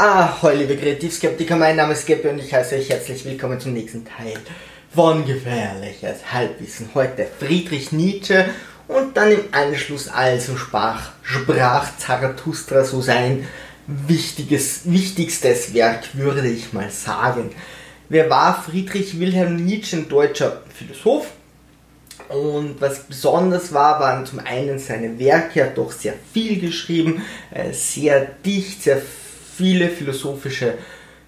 [0.00, 4.04] Ahoi, liebe Kreativskeptiker, mein Name ist Geppe und ich heiße euch herzlich willkommen zum nächsten
[4.04, 4.34] Teil
[4.94, 6.90] von Gefährliches Halbwissen.
[6.94, 8.48] Heute Friedrich Nietzsche
[8.86, 13.48] und dann im Anschluss also sprach, sprach Zarathustra so sein
[13.88, 17.50] wichtiges, wichtigstes Werk, würde ich mal sagen.
[18.08, 21.26] Wer war Friedrich Wilhelm Nietzsche, ein deutscher Philosoph?
[22.28, 27.24] Und was besonders war, waren zum einen seine Werke, er hat doch sehr viel geschrieben,
[27.50, 29.02] äh, sehr dicht, sehr
[29.58, 30.74] viele philosophische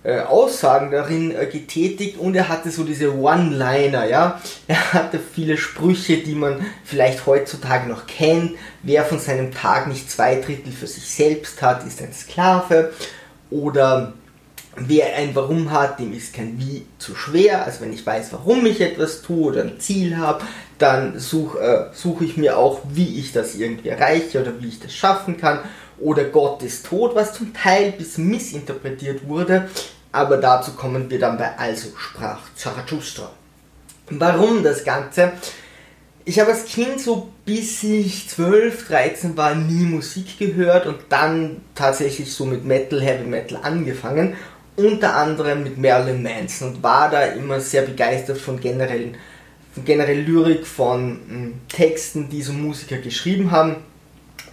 [0.02, 4.40] äh, Aussagen darin äh, getätigt und er hatte so diese One-Liner, ja.
[4.68, 8.52] Er hatte viele Sprüche, die man vielleicht heutzutage noch kennt.
[8.82, 12.92] Wer von seinem Tag nicht zwei Drittel für sich selbst hat, ist ein Sklave.
[13.50, 14.14] Oder
[14.76, 17.66] wer ein Warum hat, dem ist kein Wie zu schwer.
[17.66, 20.44] Also wenn ich weiß, warum ich etwas tue oder ein Ziel habe,
[20.78, 24.80] dann suche äh, such ich mir auch, wie ich das irgendwie erreiche oder wie ich
[24.80, 25.58] das schaffen kann
[26.00, 29.68] oder Gott ist tot, was zum Teil bis missinterpretiert wurde,
[30.12, 33.30] aber dazu kommen wir dann bei Also sprach Zarathustra.
[34.10, 35.32] Warum das Ganze?
[36.24, 41.62] Ich habe als Kind so bis ich 12, 13 war nie Musik gehört und dann
[41.74, 44.36] tatsächlich so mit Metal, Heavy Metal angefangen,
[44.76, 49.16] unter anderem mit Marilyn Manson und war da immer sehr begeistert von generellen
[49.84, 53.76] generell Lyrik, von hm, Texten, die so Musiker geschrieben haben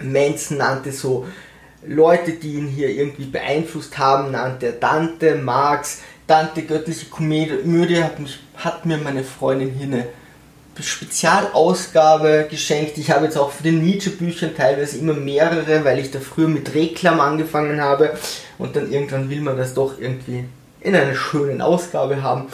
[0.02, 1.26] Manson nannte so
[1.86, 8.16] Leute, die ihn hier irgendwie beeinflusst haben, nannte er Dante, Marx, Dante, göttliche Komödie, hat,
[8.56, 10.08] hat mir meine Freundin hier eine
[10.80, 12.98] Spezialausgabe geschenkt.
[12.98, 16.74] Ich habe jetzt auch für den Nietzsche-Büchern teilweise immer mehrere, weil ich da früher mit
[16.74, 18.12] Reklam angefangen habe
[18.58, 20.46] und dann irgendwann will man das doch irgendwie
[20.82, 22.48] in einer schönen Ausgabe haben.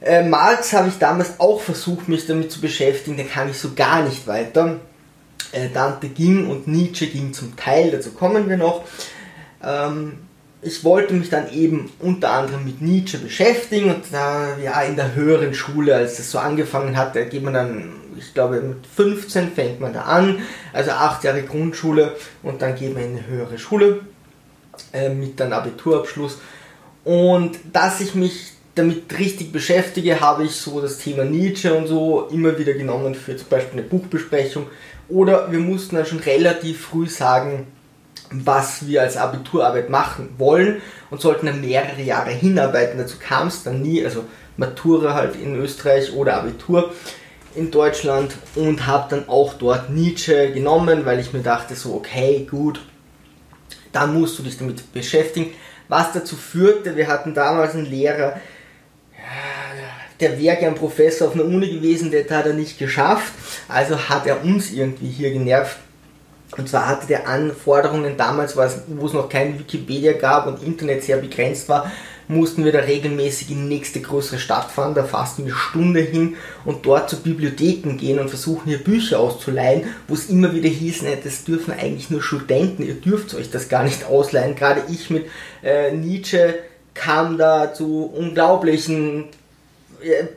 [0.00, 3.74] Äh, Marx habe ich damals auch versucht, mich damit zu beschäftigen, da kam ich so
[3.74, 4.80] gar nicht weiter
[5.72, 8.84] Dante ging und Nietzsche ging zum Teil, dazu kommen wir noch.
[9.62, 10.18] Ähm,
[10.62, 15.14] ich wollte mich dann eben unter anderem mit Nietzsche beschäftigen und da, ja, in der
[15.14, 19.52] höheren Schule, als das so angefangen hat, da geht man dann, ich glaube mit 15
[19.52, 20.38] fängt man da an,
[20.72, 24.00] also acht Jahre Grundschule und dann geht man in eine höhere Schule
[24.92, 26.38] äh, mit dann Abiturabschluss
[27.04, 32.28] und dass ich mich damit richtig beschäftige, habe ich so das Thema Nietzsche und so
[32.30, 34.66] immer wieder genommen für zum Beispiel eine Buchbesprechung
[35.12, 37.66] oder wir mussten dann schon relativ früh sagen,
[38.30, 40.80] was wir als Abiturarbeit machen wollen
[41.10, 42.98] und sollten dann mehrere Jahre hinarbeiten.
[42.98, 44.24] Dazu kam es dann nie, also
[44.56, 46.92] Matura halt in Österreich oder Abitur
[47.54, 52.46] in Deutschland und habe dann auch dort Nietzsche genommen, weil ich mir dachte so, okay,
[52.50, 52.80] gut,
[53.92, 55.50] da musst du dich damit beschäftigen.
[55.88, 58.40] Was dazu führte, wir hatten damals einen Lehrer,
[60.22, 63.32] der wäre gern Professor auf einer Uni gewesen, der hat er nicht geschafft,
[63.68, 65.76] also hat er uns irgendwie hier genervt.
[66.56, 71.16] Und zwar hatte der Anforderungen damals, wo es noch kein Wikipedia gab und Internet sehr
[71.16, 71.90] begrenzt war,
[72.28, 76.36] mussten wir da regelmäßig in die nächste größere Stadt fahren, da fast eine Stunde hin
[76.64, 81.02] und dort zu Bibliotheken gehen und versuchen hier Bücher auszuleihen, wo es immer wieder hieß,
[81.02, 84.54] ne, das dürfen eigentlich nur Studenten, ihr dürft euch das gar nicht ausleihen.
[84.54, 85.26] Gerade ich mit
[85.62, 86.54] äh, Nietzsche
[86.94, 89.26] kam da zu unglaublichen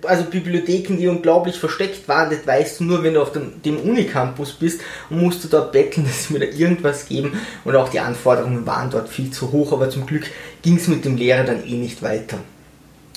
[0.04, 3.80] also Bibliotheken, die unglaublich versteckt waren, das weißt du nur, wenn du auf dem, dem
[3.80, 7.90] Unicampus bist und musst du dort betteln, dass sie mir da irgendwas geben und auch
[7.90, 10.26] die Anforderungen waren dort viel zu hoch, aber zum Glück
[10.62, 12.38] ging es mit dem Lehrer dann eh nicht weiter.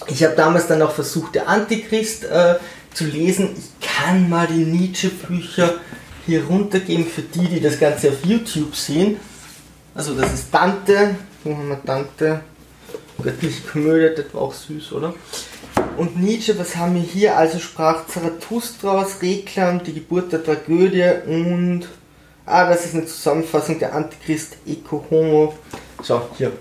[0.07, 2.55] Ich habe damals dann auch versucht, der Antichrist äh,
[2.95, 3.51] zu lesen.
[3.57, 5.75] Ich kann mal die Nietzsche-Bücher
[6.27, 9.17] hier runtergeben für die, die das Ganze auf YouTube sehen.
[9.95, 12.41] Also das ist Dante, wo haben wir Dante?
[13.21, 15.13] Göttliche Komödie, das war auch süß, oder?
[15.99, 17.37] Und Nietzsche, was haben wir hier?
[17.37, 21.89] Also sprach Zarathustra aus Reklam, die Geburt der Tragödie und.
[22.47, 25.59] Ah, das ist eine Zusammenfassung der Antichrist Eco Homo.
[26.01, 26.53] So, hier.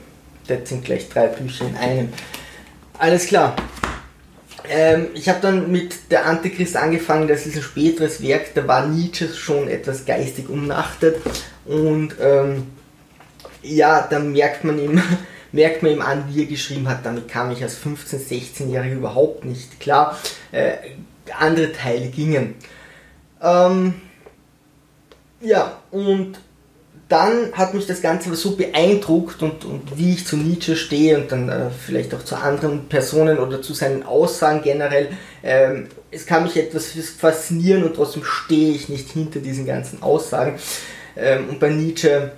[0.47, 2.09] Das sind gleich drei Bücher in einem.
[2.97, 3.55] Alles klar.
[4.67, 8.87] Ähm, ich habe dann mit der Antichrist angefangen, das ist ein späteres Werk, da war
[8.87, 11.21] Nietzsche schon etwas geistig umnachtet
[11.65, 12.63] und ähm,
[13.61, 15.01] ja, da merkt man ihm,
[15.51, 17.05] merkt man ihm an, wie er geschrieben hat.
[17.05, 20.17] Damit kam ich als 15-, 16-Jähriger überhaupt nicht klar.
[20.51, 20.73] Äh,
[21.37, 22.55] andere Teile gingen.
[23.41, 23.95] Ähm,
[25.41, 26.39] ja, und
[27.09, 31.31] dann hat mich das Ganze so beeindruckt und, und wie ich zu Nietzsche stehe und
[31.31, 35.09] dann äh, vielleicht auch zu anderen Personen oder zu seinen Aussagen generell.
[35.41, 40.59] Ähm, es kann mich etwas faszinieren und trotzdem stehe ich nicht hinter diesen ganzen Aussagen.
[41.15, 42.33] Ähm, und bei Nietzsche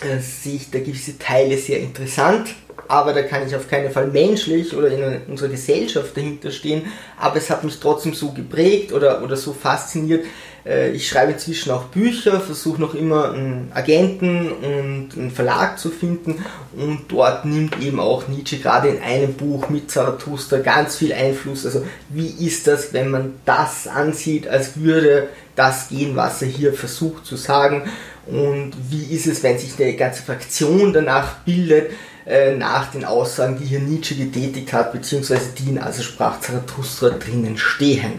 [0.00, 2.54] äh, sehe ich da gewisse Teile sehr interessant.
[2.88, 6.82] aber da kann ich auf keinen Fall menschlich oder in unserer Gesellschaft dahinter stehen.
[7.18, 10.26] Aber es hat mich trotzdem so geprägt oder, oder so fasziniert.
[10.66, 15.90] Äh, ich schreibe inzwischen auch Bücher, versuche noch immer einen Agenten und einen Verlag zu
[15.90, 16.44] finden
[16.76, 21.64] und dort nimmt eben auch Nietzsche gerade in einem Buch mit Zarathustra ganz viel Einfluss.
[21.64, 26.72] Also wie ist das, wenn man das ansieht, als würde das gehen, was er hier
[26.72, 27.84] versucht zu sagen
[28.26, 31.92] und wie ist es, wenn sich eine ganze Fraktion danach bildet,
[32.24, 37.10] äh, nach den Aussagen, die hier Nietzsche getätigt hat, beziehungsweise die in Also sprach Zarathustra
[37.10, 38.12] drinnen stehen.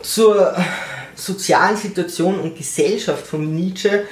[0.00, 0.56] Zur
[1.14, 4.04] sozialen Situation und Gesellschaft von Nietzsche.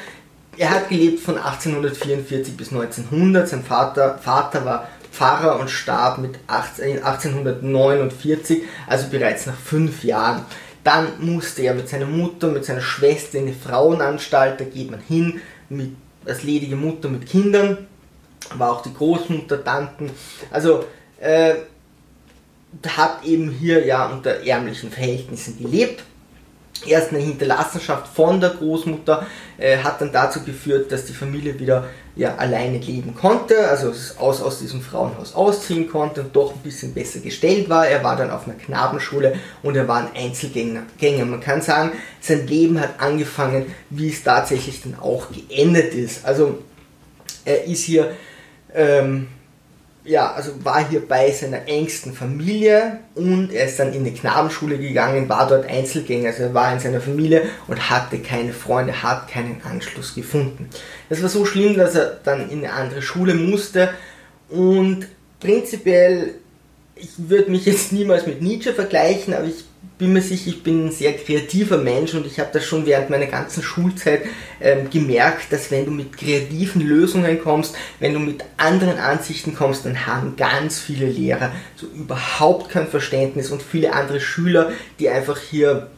[0.59, 3.49] Er hat gelebt von 1844 bis 1900.
[3.49, 10.45] Sein Vater, Vater war Pfarrer und starb mit 18, 1849, also bereits nach fünf Jahren.
[10.85, 15.01] Dann musste er mit seiner Mutter, mit seiner Schwester in eine Frauenanstalt, da geht man
[15.01, 15.91] hin mit,
[16.25, 17.79] als ledige Mutter mit Kindern
[18.57, 20.11] war auch die Großmutter, Tanten.
[20.51, 20.85] Also
[21.21, 21.55] äh,
[22.87, 26.03] hat eben hier ja unter ärmlichen Verhältnissen gelebt.
[26.87, 29.27] Erst eine Hinterlassenschaft von der Großmutter
[29.59, 34.43] äh, hat dann dazu geführt, dass die Familie wieder ja, alleine leben konnte, also aus,
[34.43, 37.87] aus diesem Frauenhaus ausziehen konnte und doch ein bisschen besser gestellt war.
[37.87, 41.25] Er war dann auf einer Knabenschule und er war ein Einzelgänger.
[41.25, 46.27] Man kann sagen, sein Leben hat angefangen, wie es tatsächlich dann auch geendet ist.
[46.27, 46.59] Also
[47.45, 48.13] er ist hier
[48.75, 49.29] ähm,
[50.05, 54.79] ja, also war hier bei seiner engsten Familie und er ist dann in eine Knabenschule
[54.79, 59.29] gegangen, war dort Einzelgänger, also er war in seiner Familie und hatte keine Freunde, hat
[59.29, 60.69] keinen Anschluss gefunden.
[61.09, 63.91] Das war so schlimm, dass er dann in eine andere Schule musste
[64.49, 65.07] und
[65.39, 66.35] prinzipiell,
[66.95, 69.65] ich würde mich jetzt niemals mit Nietzsche vergleichen, aber ich
[69.99, 73.11] bin mir sicher, ich bin ein sehr kreativer Mensch und ich habe das schon während
[73.11, 74.23] meiner ganzen Schulzeit
[74.61, 79.87] ähm, gemerkt, dass wenn du mit kreativen Lösungen kommst, wenn du mit anderen Ansichten kommst,
[79.87, 85.39] dann haben ganz viele Lehrer so überhaupt kein Verständnis und viele andere Schüler, die einfach
[85.39, 85.89] hier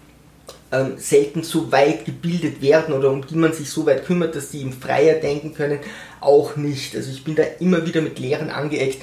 [0.70, 4.50] ähm, selten so weit gebildet werden oder um die man sich so weit kümmert, dass
[4.50, 5.78] die im Freier denken können,
[6.20, 6.96] auch nicht.
[6.96, 9.00] Also ich bin da immer wieder mit Lehrern angeeckt,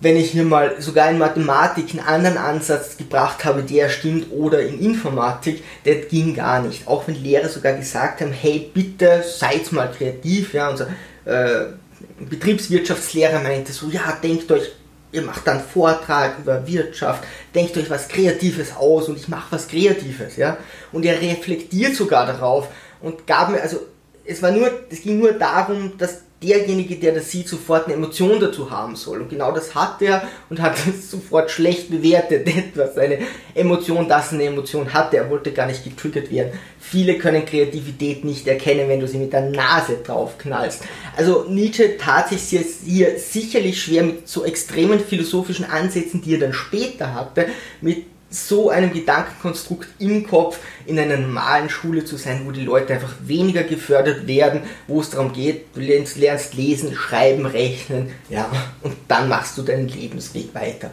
[0.00, 4.60] wenn ich hier mal sogar in Mathematik einen anderen Ansatz gebracht habe, der stimmt, oder
[4.60, 6.86] in Informatik, das ging gar nicht.
[6.86, 10.88] Auch wenn Lehrer sogar gesagt haben, hey, bitte seid mal kreativ, ja, unser
[11.24, 11.72] äh,
[12.20, 14.70] Betriebswirtschaftslehrer meinte so, ja, denkt euch,
[15.12, 19.66] ihr macht dann Vortrag über Wirtschaft, denkt euch was Kreatives aus und ich mache was
[19.66, 20.58] Kreatives, ja,
[20.92, 22.68] und er reflektiert sogar darauf
[23.00, 23.80] und gab mir, also
[24.26, 28.38] es war nur, es ging nur darum, dass derjenige, der das sieht, sofort eine Emotion
[28.38, 29.22] dazu haben soll.
[29.22, 33.18] Und genau das hat er und hat es sofort schlecht bewertet, etwas, seine
[33.54, 35.16] Emotion, dass eine Emotion hatte.
[35.16, 36.52] Er wollte gar nicht getriggert werden.
[36.78, 40.82] Viele können Kreativität nicht erkennen, wenn du sie mit der Nase drauf knallst.
[41.16, 42.42] Also Nietzsche tat sich
[42.84, 47.46] hier sicherlich schwer mit so extremen philosophischen Ansätzen, die er dann später hatte,
[47.80, 48.04] mit
[48.36, 53.14] so einem Gedankenkonstrukt im Kopf in einer normalen Schule zu sein, wo die Leute einfach
[53.20, 58.50] weniger gefördert werden, wo es darum geht, du lernst, lernst lesen, schreiben, rechnen, ja,
[58.82, 60.90] und dann machst du deinen Lebensweg weiter.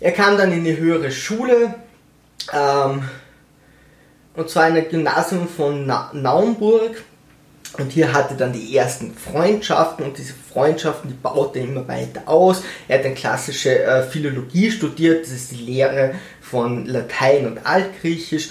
[0.00, 1.74] Er kam dann in die höhere Schule,
[2.52, 3.02] ähm,
[4.34, 7.02] und zwar in ein Gymnasium von Na Naumburg,
[7.76, 12.22] und hier hatte dann die ersten Freundschaften und diese Freundschaften, die baute er immer weiter
[12.26, 12.62] aus.
[12.88, 16.14] Er hat dann klassische äh, Philologie studiert, das ist die Lehre
[16.50, 18.50] von Latein und Altgriechisch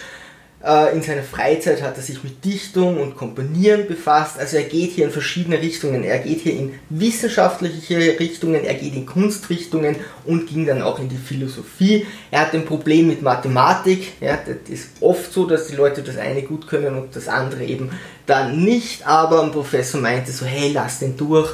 [0.64, 4.40] äh, in seiner Freizeit hat er sich mit Dichtung und Komponieren befasst.
[4.40, 6.04] Also er geht hier in verschiedene Richtungen.
[6.04, 11.10] Er geht hier in wissenschaftliche Richtungen, er geht in Kunstrichtungen und ging dann auch in
[11.10, 12.08] die Philosophie.
[12.32, 14.13] Er hat ein Problem mit Mathematik.
[14.20, 17.63] Ja, das ist oft so, dass die Leute das eine gut können und das andere
[17.63, 17.92] eben
[18.25, 19.06] dann nicht.
[19.06, 21.54] Aber ein Professor meinte so, hey, lass den durch,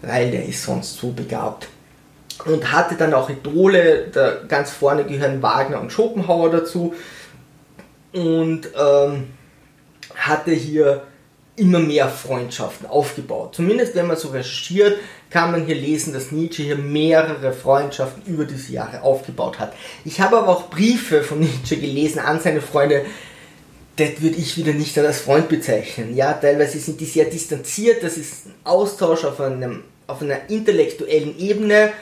[0.00, 1.68] weil der ist sonst so begabt
[2.44, 6.94] und hatte dann auch Idole, da ganz vorne gehören Wagner und Schopenhauer dazu
[8.12, 9.28] und ähm,
[10.14, 11.02] hatte hier
[11.56, 13.54] immer mehr Freundschaften aufgebaut.
[13.54, 14.98] Zumindest wenn man so recherchiert,
[15.30, 19.72] kann man hier lesen, dass Nietzsche hier mehrere Freundschaften über diese Jahre aufgebaut hat.
[20.04, 23.04] Ich habe aber auch Briefe von Nietzsche gelesen an seine Freunde,
[23.96, 26.16] das würde ich wieder nicht als Freund bezeichnen.
[26.16, 31.38] Ja, teilweise sind die sehr distanziert, das ist ein Austausch auf, einem, auf einer intellektuellen
[31.38, 31.92] Ebene,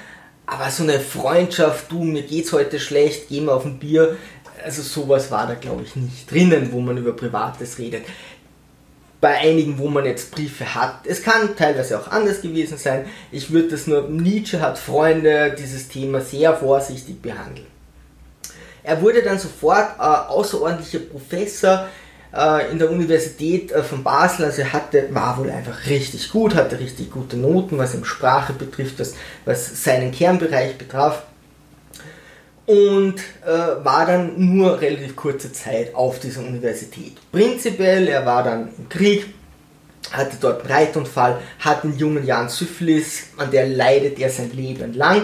[0.53, 4.17] aber so eine Freundschaft, du, mir geht's heute schlecht, geh mal auf ein Bier,
[4.63, 8.05] also sowas war da glaube ich nicht drinnen, wo man über Privates redet.
[9.21, 11.07] Bei einigen, wo man jetzt Briefe hat.
[11.07, 13.07] Es kann teilweise auch anders gewesen sein.
[13.31, 17.69] Ich würde das nur, Nietzsche hat Freunde, dieses Thema sehr vorsichtig behandeln.
[18.83, 21.87] Er wurde dann sofort äh, außerordentlicher Professor
[22.71, 26.79] in der Universität äh, von Basel, also er hatte, war wohl einfach richtig gut, hatte
[26.79, 31.25] richtig gute Noten, was ihm Sprache betrifft, was, was seinen Kernbereich betraf
[32.67, 37.17] und äh, war dann nur relativ kurze Zeit auf dieser Universität.
[37.31, 39.27] Prinzipiell, er war dann im Krieg,
[40.11, 44.95] hatte dort einen Reitunfall, hat in jungen Jahren Syphilis, an der leidet er sein Leben
[44.95, 45.23] lang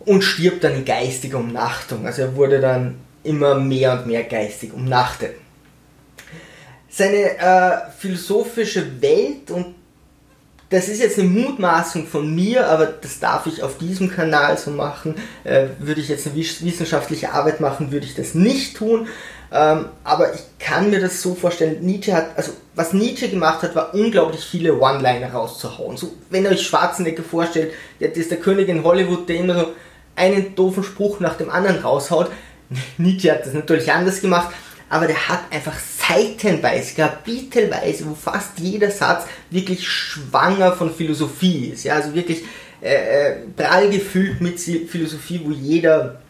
[0.00, 2.06] und stirbt dann in geistiger Umnachtung.
[2.06, 5.34] Also er wurde dann immer mehr und mehr geistig umnachtet.
[6.96, 9.74] Seine äh, philosophische Welt und
[10.70, 14.70] das ist jetzt eine Mutmaßung von mir, aber das darf ich auf diesem Kanal so
[14.70, 15.14] machen.
[15.44, 19.08] Äh, würde ich jetzt eine wissenschaftliche Arbeit machen, würde ich das nicht tun.
[19.52, 23.74] Ähm, aber ich kann mir das so vorstellen, Nietzsche hat, also was Nietzsche gemacht hat,
[23.76, 25.96] war unglaublich viele One-Liner rauszuhauen.
[25.96, 29.72] So, wenn ihr euch Schwarzenegger vorstellt, der ist der König in Hollywood, der immer so
[30.16, 32.30] einen doofen Spruch nach dem anderen raushaut.
[32.98, 34.52] Nietzsche hat das natürlich anders gemacht,
[34.88, 41.84] aber der hat einfach seitenweise, kapitelweise, wo fast jeder Satz wirklich schwanger von Philosophie ist.
[41.84, 42.42] Ja, also wirklich
[42.82, 46.20] äh, äh prall gefüllt mit Philosophie, wo jeder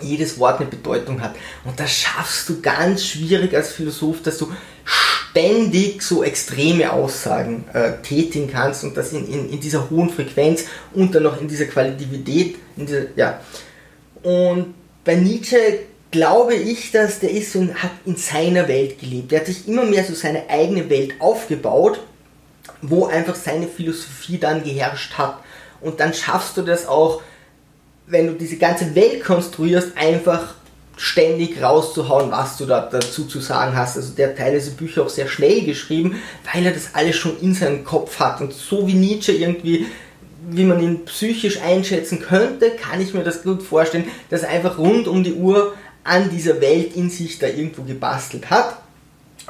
[0.00, 1.34] jedes Wort eine Bedeutung hat.
[1.64, 4.50] Und das schaffst du ganz schwierig als Philosoph, dass du
[4.84, 10.64] ständig so extreme Aussagen äh, tätigen kannst und das in, in, in, dieser hohen Frequenz
[10.94, 13.40] und dann noch in dieser Qualität, in dieser, ja.
[14.22, 14.74] Und
[15.04, 15.80] bei Nietzsche
[16.12, 19.32] glaube ich, dass der ist und hat in seiner Welt gelebt.
[19.32, 21.98] Der hat sich immer mehr so seine eigene Welt aufgebaut,
[22.80, 25.38] wo einfach seine Philosophie dann geherrscht hat.
[25.80, 27.22] Und dann schaffst du das auch,
[28.06, 30.54] wenn du diese ganze Welt konstruierst, einfach
[30.96, 33.96] ständig rauszuhauen, was du da dazu zu sagen hast.
[33.96, 37.54] Also der hat teilweise Bücher auch sehr schnell geschrieben, weil er das alles schon in
[37.54, 38.40] seinem Kopf hat.
[38.40, 39.86] Und so wie Nietzsche irgendwie,
[40.48, 44.78] wie man ihn psychisch einschätzen könnte, kann ich mir das gut vorstellen, dass er einfach
[44.78, 45.72] rund um die Uhr
[46.04, 48.78] an dieser Welt in sich da irgendwo gebastelt hat.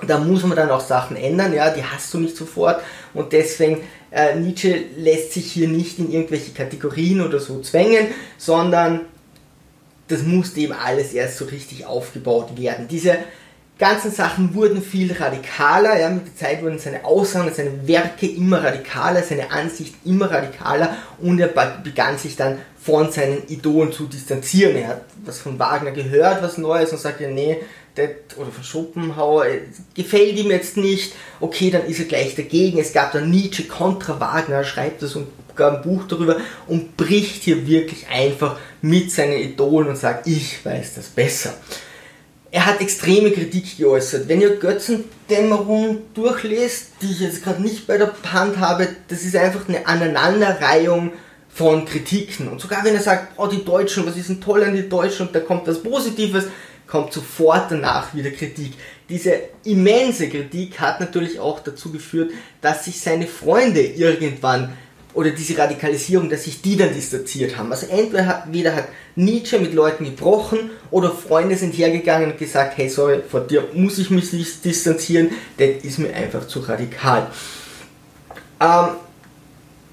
[0.06, 2.82] Da muss man dann auch Sachen ändern, ja, die hast du nicht sofort
[3.12, 9.02] und deswegen äh, Nietzsche lässt sich hier nicht in irgendwelche Kategorien oder so zwängen, sondern
[10.08, 12.88] das musste eben alles erst so richtig aufgebaut werden.
[12.88, 13.18] Diese
[13.78, 18.62] ganzen Sachen wurden viel radikaler, ja, mit der Zeit wurden seine Aussagen, seine Werke immer
[18.62, 24.76] radikaler, seine Ansicht immer radikaler und er begann sich dann von seinen Idolen zu distanzieren.
[24.76, 27.58] Er hat was von Wagner gehört, was Neues und sagt ja, nee,
[27.94, 29.60] das, oder von Schopenhauer, äh,
[29.94, 32.78] gefällt ihm jetzt nicht, okay, dann ist er gleich dagegen.
[32.78, 37.42] Es gab dann Nietzsche kontra Wagner, schreibt das und gab ein Buch darüber und bricht
[37.42, 41.54] hier wirklich einfach mit seinen Idolen und sagt, ich weiß das besser.
[42.54, 44.28] Er hat extreme Kritik geäußert.
[44.28, 49.34] Wenn ihr Götzendämmerung durchlest, die ich jetzt gerade nicht bei der Hand habe, das ist
[49.34, 51.12] einfach eine Aneinanderreihung
[51.48, 52.48] von Kritiken.
[52.48, 55.28] Und sogar wenn er sagt, oh die Deutschen, was ist denn toll an die Deutschen
[55.28, 56.44] und da kommt was Positives,
[56.86, 58.74] kommt sofort danach wieder Kritik.
[59.08, 59.32] Diese
[59.64, 64.74] immense Kritik hat natürlich auch dazu geführt, dass sich seine Freunde irgendwann
[65.14, 67.70] oder diese Radikalisierung, dass sich die dann distanziert haben.
[67.70, 72.78] Also entweder hat, entweder hat Nietzsche mit Leuten gebrochen oder Freunde sind hergegangen und gesagt,
[72.78, 77.26] hey, sorry, vor dir muss ich mich distanzieren, das ist mir einfach zu radikal.
[78.60, 78.88] Ähm,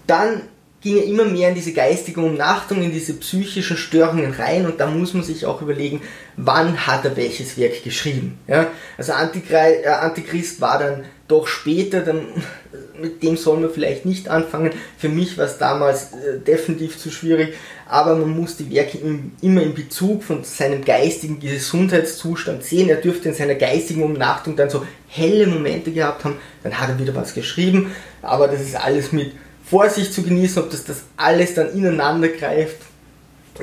[0.08, 0.42] dann
[0.82, 4.88] ging er immer mehr in diese geistige Umnachtung, in diese psychischen Störungen rein und da
[4.88, 6.02] muss man sich auch überlegen,
[6.38, 8.40] wann hat er welches Werk geschrieben.
[8.48, 8.68] Ja?
[8.98, 12.28] Also äh, Antichrist war dann doch später, dann,
[13.02, 14.72] mit dem soll man vielleicht nicht anfangen.
[14.98, 17.56] Für mich war es damals äh, definitiv zu schwierig,
[17.88, 22.90] aber man muss die Werke im, immer in Bezug von seinem geistigen Gesundheitszustand sehen.
[22.90, 27.00] Er dürfte in seiner geistigen Umnachtung dann so helle Momente gehabt haben, dann hat er
[27.00, 27.92] wieder was geschrieben,
[28.22, 32.78] aber das ist alles mit Vorsicht zu genießen, ob das, das alles dann ineinander greift.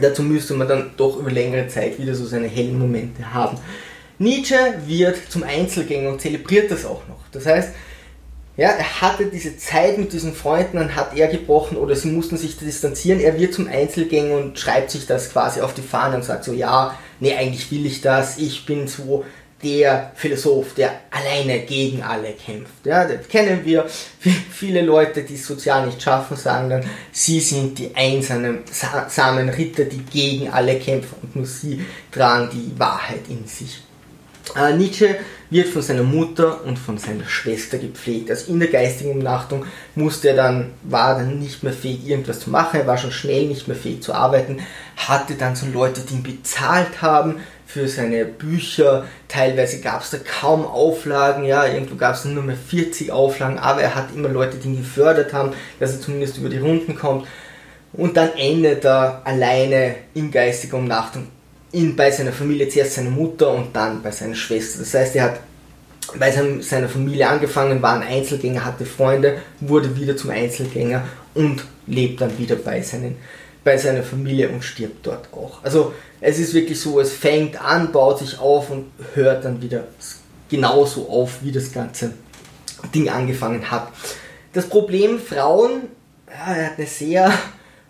[0.00, 3.58] Dazu müsste man dann doch über längere Zeit wieder so seine hellen Momente haben.
[4.18, 7.20] Nietzsche wird zum Einzelgänger und zelebriert das auch noch.
[7.32, 7.70] Das heißt,
[8.56, 12.38] ja, er hatte diese Zeit mit diesen Freunden, dann hat er gebrochen oder sie mussten
[12.38, 13.20] sich distanzieren.
[13.20, 16.52] Er wird zum Einzelgänger und schreibt sich das quasi auf die Fahne und sagt so,
[16.52, 19.24] ja, nee, eigentlich will ich das, ich bin so
[19.62, 22.84] der Philosoph, der alleine gegen alle kämpft.
[22.84, 23.86] Ja, das kennen wir.
[24.50, 30.02] Viele Leute, die es sozial nicht schaffen, sagen dann, sie sind die einsamen Ritter, die
[30.02, 33.82] gegen alle kämpfen und nur sie tragen die Wahrheit in sich.
[34.54, 35.16] Äh, Nietzsche
[35.50, 38.30] wird von seiner Mutter und von seiner Schwester gepflegt.
[38.30, 42.50] Also in der geistigen Umnachtung musste er dann, war dann nicht mehr fähig, irgendwas zu
[42.50, 42.80] machen.
[42.80, 44.58] Er war schon schnell nicht mehr fähig zu arbeiten.
[44.96, 47.36] Hatte dann so Leute, die ihn bezahlt haben
[47.66, 49.04] für seine Bücher.
[49.28, 53.82] Teilweise gab es da kaum Auflagen, ja, irgendwo gab es nur mehr 40 Auflagen, aber
[53.82, 57.26] er hat immer Leute, die ihn gefördert haben, dass er zumindest über die Runden kommt.
[57.92, 61.28] Und dann endet er alleine in geistiger Umnachtung
[61.72, 64.80] in, bei seiner Familie, zuerst seiner Mutter und dann bei seiner Schwester.
[64.80, 65.40] Das heißt, er hat
[66.18, 66.30] bei
[66.60, 71.04] seiner Familie angefangen, war ein Einzelgänger, hatte Freunde, wurde wieder zum Einzelgänger
[71.34, 73.16] und lebt dann wieder bei, seinen,
[73.64, 75.62] bei seiner Familie und stirbt dort auch.
[75.64, 79.84] Also es ist wirklich so, es fängt an, baut sich auf und hört dann wieder
[80.48, 82.12] genauso auf, wie das ganze
[82.94, 83.88] Ding angefangen hat.
[84.52, 85.82] Das Problem Frauen,
[86.28, 87.32] ja, er hat eine sehr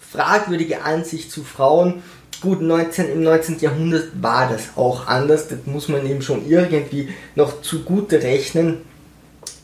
[0.01, 2.03] fragwürdige Ansicht zu Frauen.
[2.47, 3.59] Gut, 19, im 19.
[3.59, 8.83] Jahrhundert war das auch anders, das muss man eben schon irgendwie noch zugute rechnen.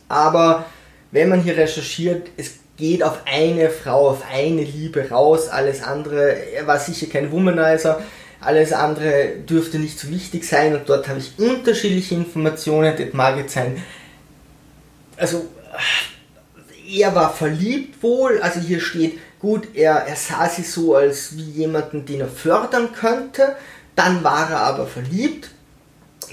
[0.08, 0.66] Aber
[1.12, 6.32] wenn man hier recherchiert, es geht auf eine Frau, auf eine Liebe raus, alles andere,
[6.52, 8.02] er war sicher kein Womanizer,
[8.40, 13.36] alles andere dürfte nicht so wichtig sein und dort habe ich unterschiedliche Informationen, das mag
[13.36, 13.80] jetzt sein,
[15.16, 15.46] also
[16.90, 21.50] er war verliebt wohl, also hier steht, gut, er, er sah sie so als wie
[21.50, 23.56] jemanden, den er fördern könnte,
[23.94, 25.50] dann war er aber verliebt,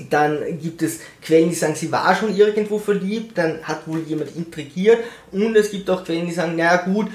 [0.09, 4.33] dann gibt es Quellen, die sagen, sie war schon irgendwo verliebt, dann hat wohl jemand
[4.37, 4.99] intrigiert.
[5.31, 7.07] Und es gibt auch Quellen, die sagen, naja gut,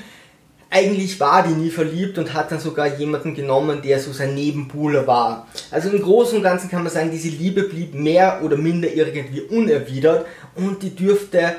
[0.68, 5.06] eigentlich war die nie verliebt und hat dann sogar jemanden genommen, der so sein Nebenbuhler
[5.06, 5.46] war.
[5.70, 9.42] Also im Großen und Ganzen kann man sagen, diese Liebe blieb mehr oder minder irgendwie
[9.42, 10.26] unerwidert.
[10.56, 11.54] Und die dürfte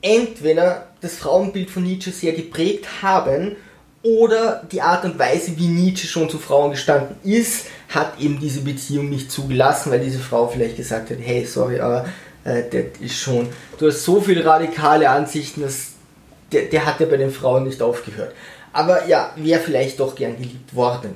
[0.00, 3.56] entweder das Frauenbild von Nietzsche sehr geprägt haben
[4.02, 8.62] oder die Art und Weise, wie Nietzsche schon zu Frauen gestanden ist, hat eben diese
[8.62, 12.06] Beziehung nicht zugelassen, weil diese Frau vielleicht gesagt hat, hey, sorry, aber
[12.44, 15.92] äh, das ist schon, du hast so viele radikale Ansichten, dass
[16.50, 18.34] der, der hat ja bei den Frauen nicht aufgehört.
[18.72, 21.14] Aber ja, wäre vielleicht doch gern geliebt worden.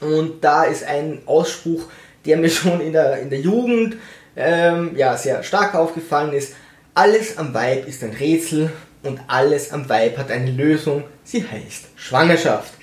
[0.00, 1.84] Und da ist ein Ausspruch,
[2.24, 3.96] der mir schon in der, in der Jugend
[4.36, 6.54] ähm, ja, sehr stark aufgefallen ist.
[6.94, 8.70] Alles am Weib ist ein Rätsel
[9.08, 11.04] und alles am Weib hat eine Lösung.
[11.24, 12.74] Sie heißt Schwangerschaft.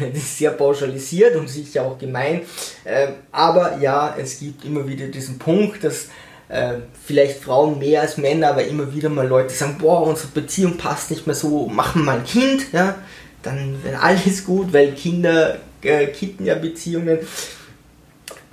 [0.00, 2.40] Das ist sehr pauschalisiert und sicher auch gemein.
[2.84, 6.08] Ähm, aber ja, es gibt immer wieder diesen Punkt, dass
[6.48, 6.74] äh,
[7.06, 11.12] vielleicht Frauen mehr als Männer, aber immer wieder mal Leute sagen, boah, unsere Beziehung passt
[11.12, 12.96] nicht mehr so, machen mal ein Kind, ja,
[13.42, 17.18] dann wäre alles gut, weil Kinder äh, kitten ja Beziehungen.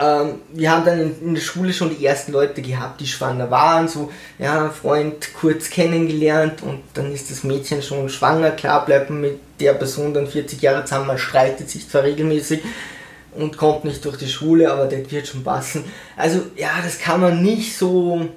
[0.01, 3.51] Ähm, wir haben dann in, in, der Schule schon die ersten Leute gehabt, die schwanger
[3.51, 9.12] waren, so, ja, Freund kurz kennengelernt und dann ist das Mädchen schon schwanger, klar bleibt
[9.12, 12.62] man mit der Person dann 40 Jahre zusammen, man streitet sich zwar regelmäßig,
[13.36, 15.86] und kommt nicht durch die Schule, aber das wird schon passen.
[16.17, 18.28] Also ja, das kann man nicht so,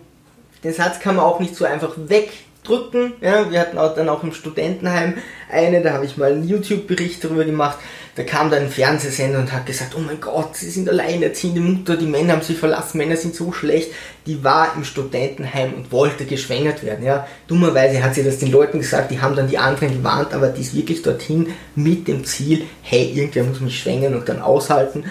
[0.62, 3.14] den Satz kann man auch nicht so einfach wegdrücken.
[3.20, 5.14] Ja, wir hatten auch dann auch im Studentenheim
[5.50, 7.78] eine, da habe ich mal einen YouTube-Bericht darüber gemacht.
[8.16, 11.96] Da kam dann ein Fernsehsender und hat gesagt, oh mein Gott, sie sind alleinerziehende Mutter,
[11.96, 13.90] die Männer haben sie verlassen, Männer sind so schlecht.
[14.26, 17.04] Die war im Studentenheim und wollte geschwängert werden.
[17.04, 17.26] Ja.
[17.48, 20.60] Dummerweise hat sie das den Leuten gesagt, die haben dann die anderen gewarnt, aber die
[20.60, 25.04] ist wirklich dorthin mit dem Ziel, hey, irgendwer muss mich schwängern und dann aushalten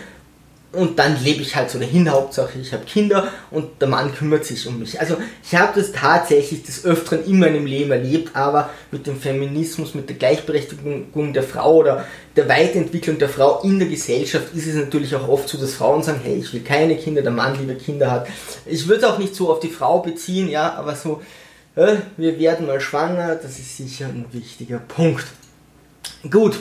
[0.73, 4.43] und dann lebe ich halt so dahin, Hauptsache ich habe Kinder und der Mann kümmert
[4.43, 4.99] sich um mich.
[4.99, 9.93] Also ich habe das tatsächlich des Öfteren in meinem Leben erlebt, aber mit dem Feminismus,
[9.93, 12.05] mit der Gleichberechtigung der Frau oder
[12.35, 16.01] der Weiterentwicklung der Frau in der Gesellschaft ist es natürlich auch oft so, dass Frauen
[16.01, 18.27] sagen, hey, ich will keine Kinder, der Mann lieber Kinder hat.
[18.65, 21.21] Ich würde auch nicht so auf die Frau beziehen, ja, aber so,
[21.75, 25.25] äh, wir werden mal schwanger, das ist sicher ein wichtiger Punkt.
[26.29, 26.55] Gut,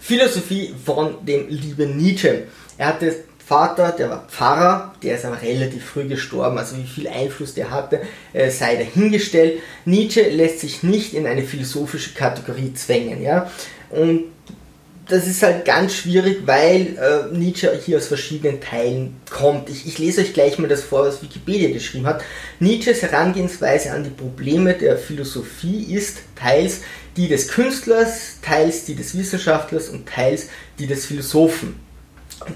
[0.00, 2.44] Philosophie von dem lieben Nietzsche.
[2.78, 7.08] Er hatte Vater, der war Pfarrer, der ist aber relativ früh gestorben, also wie viel
[7.08, 8.00] Einfluss der hatte,
[8.32, 9.60] äh, sei dahingestellt.
[9.84, 13.50] Nietzsche lässt sich nicht in eine philosophische Kategorie zwängen, ja.
[13.90, 14.24] Und
[15.08, 19.68] das ist halt ganz schwierig, weil äh, Nietzsche hier aus verschiedenen Teilen kommt.
[19.68, 22.22] Ich, ich, lese euch gleich mal das vor, was Wikipedia geschrieben hat.
[22.60, 26.80] Nietzsches Herangehensweise an die Probleme der Philosophie ist teils
[27.16, 31.74] die des Künstlers, teils die des Wissenschaftlers und teils die des Philosophen.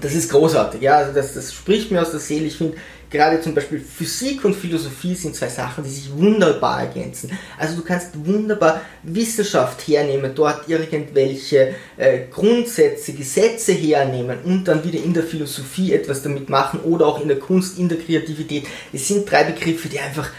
[0.01, 2.45] Das ist großartig, ja, also das, das spricht mir aus der Seele.
[2.45, 2.77] Ich finde,
[3.09, 7.31] gerade zum Beispiel Physik und Philosophie sind zwei Sachen, die sich wunderbar ergänzen.
[7.57, 15.03] Also du kannst wunderbar Wissenschaft hernehmen, dort irgendwelche äh, Grundsätze, Gesetze hernehmen und dann wieder
[15.03, 18.65] in der Philosophie etwas damit machen oder auch in der Kunst, in der Kreativität.
[18.91, 20.29] Es sind drei Begriffe, die einfach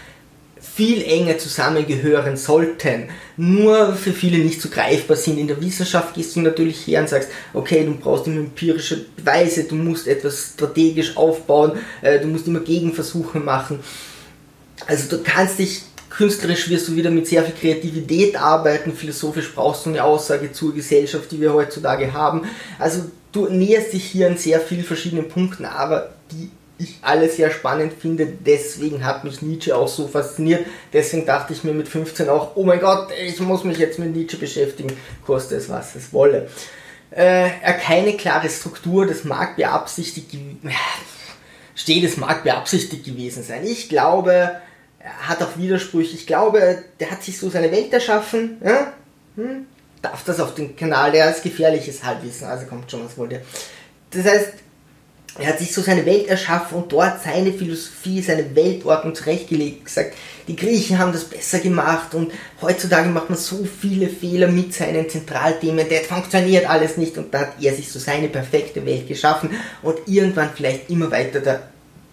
[0.79, 5.37] viel enger zusammengehören sollten, nur für viele nicht so greifbar sind.
[5.37, 9.65] In der Wissenschaft gehst du natürlich her und sagst, okay, du brauchst immer empirische Beweise,
[9.65, 13.81] du musst etwas strategisch aufbauen, äh, du musst immer Gegenversuche machen.
[14.87, 19.85] Also du kannst dich künstlerisch wirst du wieder mit sehr viel Kreativität arbeiten, philosophisch brauchst
[19.85, 22.43] du eine Aussage zur Gesellschaft, die wir heutzutage haben.
[22.77, 23.01] Also
[23.33, 27.93] du näherst dich hier an sehr vielen verschiedenen Punkten, aber die ich alle sehr spannend
[27.93, 28.25] finde.
[28.25, 30.65] Deswegen hat mich Nietzsche auch so fasziniert.
[30.93, 34.15] Deswegen dachte ich mir mit 15 auch, oh mein Gott, ich muss mich jetzt mit
[34.15, 36.49] Nietzsche beschäftigen, koste es was es wolle.
[37.11, 40.35] Äh, er keine klare Struktur, das mag beabsichtigt,
[41.75, 43.65] steht, es mag beabsichtigt gewesen sein.
[43.65, 44.31] Ich glaube,
[44.99, 46.15] er hat auch Widersprüche.
[46.15, 48.57] Ich glaube, der hat sich so seine Welt erschaffen.
[48.63, 48.93] Ja?
[49.35, 49.65] Hm?
[50.01, 53.41] Darf das auf den Kanal, der ist gefährliches Halbwissen, also kommt schon, was wollt ihr.
[54.11, 54.53] Das heißt,
[55.37, 60.15] er hat sich so seine Welt erschaffen und dort seine Philosophie, seine Weltordnung zurechtgelegt, gesagt,
[60.47, 65.07] die Griechen haben das besser gemacht und heutzutage macht man so viele Fehler mit seinen
[65.09, 69.51] Zentralthemen, das funktioniert alles nicht und da hat er sich so seine perfekte Welt geschaffen
[69.83, 71.61] und irgendwann vielleicht immer weiter da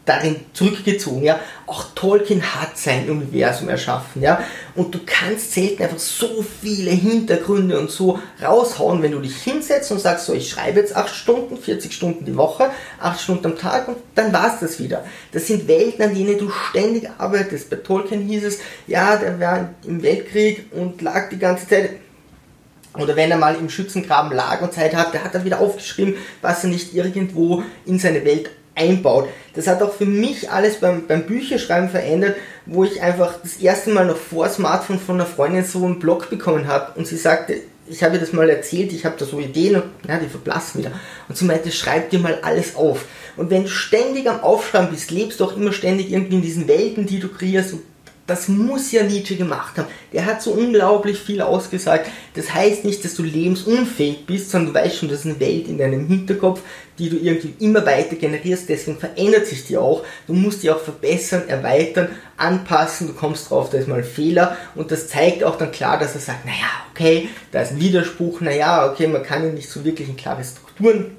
[0.06, 1.38] darin zurückgezogen, ja.
[1.66, 4.40] Auch Tolkien hat sein Universum erschaffen, ja.
[4.74, 9.90] Und du kannst selten einfach so viele Hintergründe und so raushauen, wenn du dich hinsetzt
[9.90, 13.58] und sagst, so, ich schreibe jetzt 8 Stunden, 40 Stunden die Woche, 8 Stunden am
[13.58, 15.04] Tag und dann war's das wieder.
[15.32, 17.68] Das sind Welten, an denen du ständig arbeitest.
[17.68, 21.90] Bei Tolkien hieß es, ja, der war im Weltkrieg und lag die ganze Zeit
[22.96, 26.64] oder wenn er mal im Schützengraben lag und Zeit hatte, hat er wieder aufgeschrieben, was
[26.64, 29.28] er nicht irgendwo in seine Welt einbaut.
[29.54, 32.36] Das hat auch für mich alles beim, beim Bücherschreiben verändert,
[32.66, 36.30] wo ich einfach das erste Mal noch vor Smartphone von einer Freundin so einen Blog
[36.30, 37.56] bekommen habe und sie sagte,
[37.88, 40.80] ich habe ihr das mal erzählt, ich habe da so Ideen und ja, die verblassen
[40.80, 40.92] wieder.
[41.28, 43.04] Und sie meinte, schreib dir mal alles auf.
[43.36, 46.68] Und wenn du ständig am Aufschreiben bist, lebst du auch immer ständig irgendwie in diesen
[46.68, 47.82] Welten, die du kreierst und
[48.26, 49.86] das muss ja Nietzsche gemacht haben.
[50.12, 52.10] Der hat so unglaublich viel ausgesagt.
[52.34, 55.68] Das heißt nicht, dass du lebensunfähig bist, sondern du weißt schon, das ist eine Welt
[55.68, 56.60] in deinem Hinterkopf,
[56.98, 58.68] die du irgendwie immer weiter generierst.
[58.68, 60.02] Deswegen verändert sich die auch.
[60.26, 63.06] Du musst die auch verbessern, erweitern, anpassen.
[63.06, 64.56] Du kommst drauf, da ist mal ein Fehler.
[64.74, 68.40] Und das zeigt auch dann klar, dass er sagt, naja, okay, da ist ein Widerspruch.
[68.40, 71.12] Naja, okay, man kann ja nicht so wirklich in klare Strukturen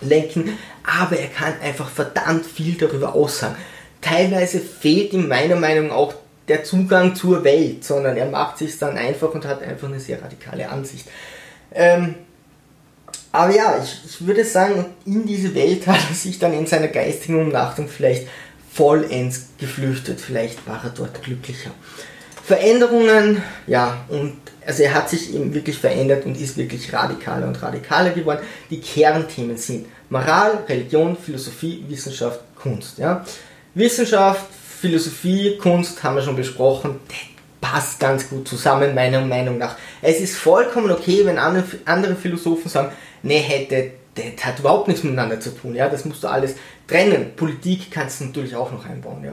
[0.00, 0.56] lenken.
[0.84, 3.56] Aber er kann einfach verdammt viel darüber aussagen.
[4.00, 6.14] Teilweise fehlt ihm meiner Meinung nach auch
[6.48, 10.22] der Zugang zur Welt, sondern er macht sich dann einfach und hat einfach eine sehr
[10.22, 11.08] radikale Ansicht.
[11.72, 12.14] Ähm,
[13.32, 16.88] aber ja, ich, ich würde sagen, in diese Welt hat er sich dann in seiner
[16.88, 18.28] geistigen Umnachtung vielleicht
[18.72, 20.20] vollends geflüchtet.
[20.20, 21.70] Vielleicht war er dort glücklicher.
[22.44, 27.60] Veränderungen, ja, und also er hat sich eben wirklich verändert und ist wirklich radikaler und
[27.60, 28.40] radikaler geworden.
[28.70, 32.98] Die Kernthemen sind Moral, Religion, Philosophie, Wissenschaft, Kunst.
[32.98, 33.24] Ja.
[33.74, 34.46] Wissenschaft,
[34.80, 37.00] Philosophie, Kunst haben wir schon besprochen,
[37.60, 39.76] passt ganz gut zusammen, meiner Meinung nach.
[40.02, 45.02] Es ist vollkommen okay, wenn andere, andere Philosophen sagen, nee, hätte, das hat überhaupt nichts
[45.02, 46.54] miteinander zu tun, ja, das musst du alles
[46.86, 47.32] trennen.
[47.36, 49.32] Politik kannst du natürlich auch noch einbauen, ja.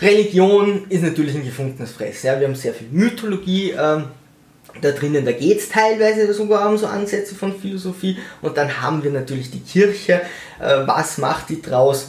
[0.00, 4.06] Religion ist natürlich ein gefundenes Fress, ja, wir haben sehr viel Mythologie, ähm,
[4.80, 9.04] da drinnen, da geht es teilweise sogar um so Ansätze von Philosophie und dann haben
[9.04, 10.22] wir natürlich die Kirche,
[10.60, 12.08] äh, was macht die draus?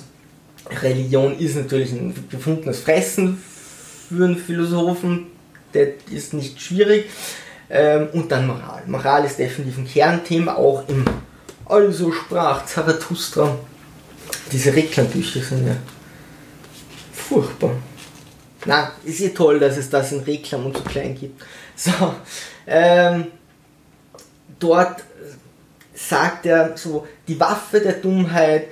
[0.69, 3.41] Religion ist natürlich ein gefundenes Fressen
[4.09, 5.27] für einen Philosophen,
[5.73, 7.09] das ist nicht schwierig.
[7.69, 8.83] Ähm, und dann Moral.
[8.85, 11.05] Moral ist definitiv ein Kernthema, auch im
[11.65, 13.57] Also sprach Zarathustra.
[14.51, 15.75] Diese Reklambücher sind ja
[17.11, 17.71] furchtbar.
[18.65, 21.41] Na, ist ja toll, dass es das in Reklam und so klein gibt.
[21.75, 21.91] So,
[22.67, 23.27] ähm,
[24.59, 25.03] dort
[25.95, 28.67] sagt er so, die Waffe der Dummheit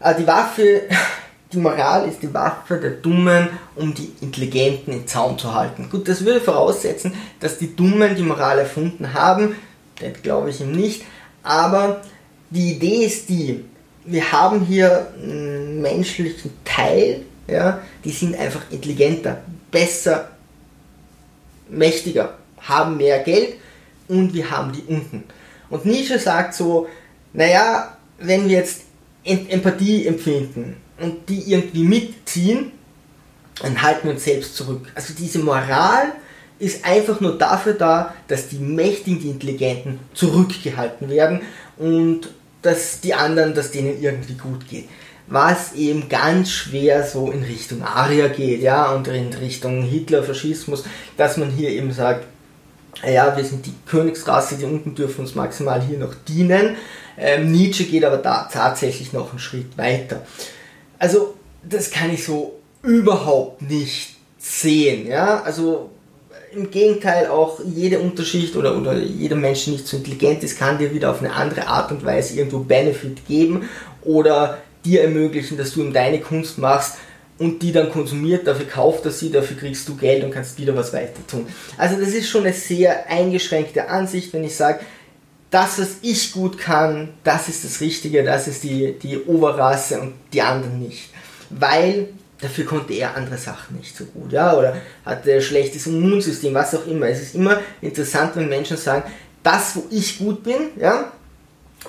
[0.00, 0.82] die Waffe,
[1.52, 5.88] die Moral ist die Waffe der Dummen, um die Intelligenten in Zaum zu halten.
[5.90, 9.56] Gut, das würde voraussetzen, dass die Dummen die Moral erfunden haben.
[10.00, 11.04] Das glaube ich ihm nicht.
[11.42, 12.02] Aber
[12.50, 13.64] die Idee ist die,
[14.04, 19.38] wir haben hier einen menschlichen Teil, ja, die sind einfach intelligenter,
[19.70, 20.30] besser,
[21.68, 23.54] mächtiger, haben mehr Geld
[24.08, 25.24] und wir haben die unten.
[25.70, 26.86] Und Nietzsche sagt so,
[27.32, 28.82] naja, wenn wir jetzt
[29.26, 32.72] Empathie empfinden und die irgendwie mitziehen,
[33.62, 34.90] dann halten wir uns selbst zurück.
[34.94, 36.12] Also diese Moral
[36.58, 41.42] ist einfach nur dafür da, dass die Mächtigen, die Intelligenten zurückgehalten werden
[41.76, 42.28] und
[42.62, 44.88] dass die anderen, dass denen irgendwie gut geht.
[45.28, 50.84] Was eben ganz schwer so in Richtung Aria geht, ja, und in Richtung Hitler, Faschismus,
[51.16, 52.26] dass man hier eben sagt,
[53.04, 56.76] ja, wir sind die Königsrasse, die unten dürfen uns maximal hier noch dienen.
[57.18, 60.22] Ähm, Nietzsche geht aber da tatsächlich noch einen Schritt weiter.
[60.98, 65.06] Also, das kann ich so überhaupt nicht sehen.
[65.06, 65.42] Ja?
[65.42, 65.90] Also,
[66.52, 70.78] im Gegenteil, auch jede Unterschicht oder, oder jeder Mensch, der nicht so intelligent ist, kann
[70.78, 73.68] dir wieder auf eine andere Art und Weise irgendwo Benefit geben
[74.02, 76.94] oder dir ermöglichen, dass du ihm deine Kunst machst
[77.38, 80.74] und die dann konsumiert, dafür kauft er sie, dafür kriegst du Geld und kannst wieder
[80.74, 81.46] was weiter tun.
[81.76, 84.80] Also das ist schon eine sehr eingeschränkte Ansicht, wenn ich sage,
[85.50, 90.14] das, was ich gut kann, das ist das Richtige, das ist die, die Oberrasse und
[90.32, 91.10] die anderen nicht.
[91.50, 92.08] Weil
[92.40, 96.74] dafür konnte er andere Sachen nicht so gut, ja, oder hatte ein schlechtes Immunsystem, was
[96.74, 97.08] auch immer.
[97.08, 99.04] Es ist immer interessant, wenn Menschen sagen,
[99.42, 101.12] das, wo ich gut bin, ja,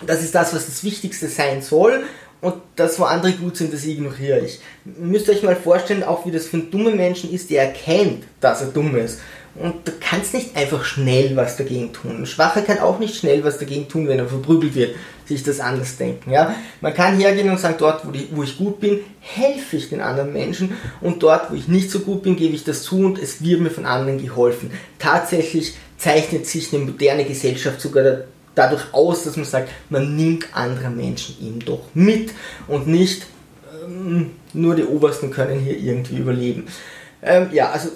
[0.06, 2.04] das ist das, was das Wichtigste sein soll
[2.42, 4.60] und das, wo andere gut sind, das ignoriere ich.
[4.86, 8.26] Ihr müsst euch mal vorstellen, auch wie das für einen dummen Menschen ist, der erkennt,
[8.40, 9.20] dass er dumm ist.
[9.60, 12.18] Und du kannst nicht einfach schnell was dagegen tun.
[12.18, 15.60] Ein Schwacher kann auch nicht schnell was dagegen tun, wenn er verprügelt wird, sich das
[15.60, 16.32] anders denken.
[16.32, 16.56] Ja?
[16.80, 20.02] Man kann hergehen und sagen, dort, wo, die, wo ich gut bin, helfe ich den
[20.02, 23.18] anderen Menschen und dort, wo ich nicht so gut bin, gebe ich das zu und
[23.18, 24.72] es wird mir von anderen geholfen.
[25.00, 30.90] Tatsächlich zeichnet sich eine moderne Gesellschaft sogar dadurch aus, dass man sagt, man nimmt andere
[30.90, 32.32] Menschen eben doch mit
[32.68, 33.26] und nicht
[33.84, 36.68] ähm, nur die Obersten können hier irgendwie überleben.
[37.22, 37.90] Ähm, ja, also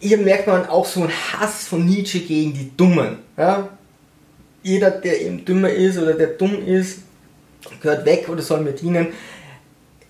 [0.00, 3.18] hier merkt man auch so einen Hass von Nietzsche gegen die Dummen.
[3.36, 3.68] Ja?
[4.62, 7.00] Jeder, der eben dümmer ist oder der dumm ist,
[7.80, 9.08] gehört weg oder soll mir dienen.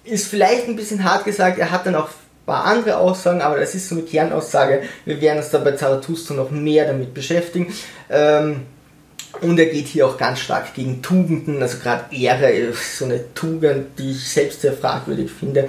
[0.04, 3.58] Ist vielleicht ein bisschen hart gesagt, er hat dann auch ein paar andere Aussagen, aber
[3.58, 4.82] das ist so eine Kernaussage.
[5.04, 7.72] Wir werden uns da bei Zarathustra noch mehr damit beschäftigen.
[8.10, 8.62] Ähm,
[9.40, 13.34] und er geht hier auch ganz stark gegen Tugenden, also gerade Ehre ist so eine
[13.34, 15.68] Tugend, die ich selbst sehr fragwürdig finde.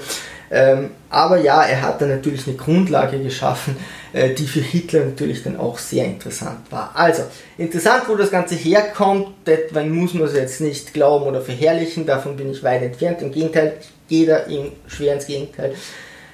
[0.52, 3.76] Ähm, aber ja, er hat da natürlich eine Grundlage geschaffen,
[4.14, 6.92] äh, die für Hitler natürlich dann auch sehr interessant war.
[6.94, 7.24] Also,
[7.58, 9.30] interessant, wo das Ganze herkommt,
[9.72, 13.22] man muss man es jetzt nicht glauben oder verherrlichen, davon bin ich weit entfernt.
[13.22, 13.74] Im Gegenteil,
[14.26, 15.74] da ihm schwer ins Gegenteil.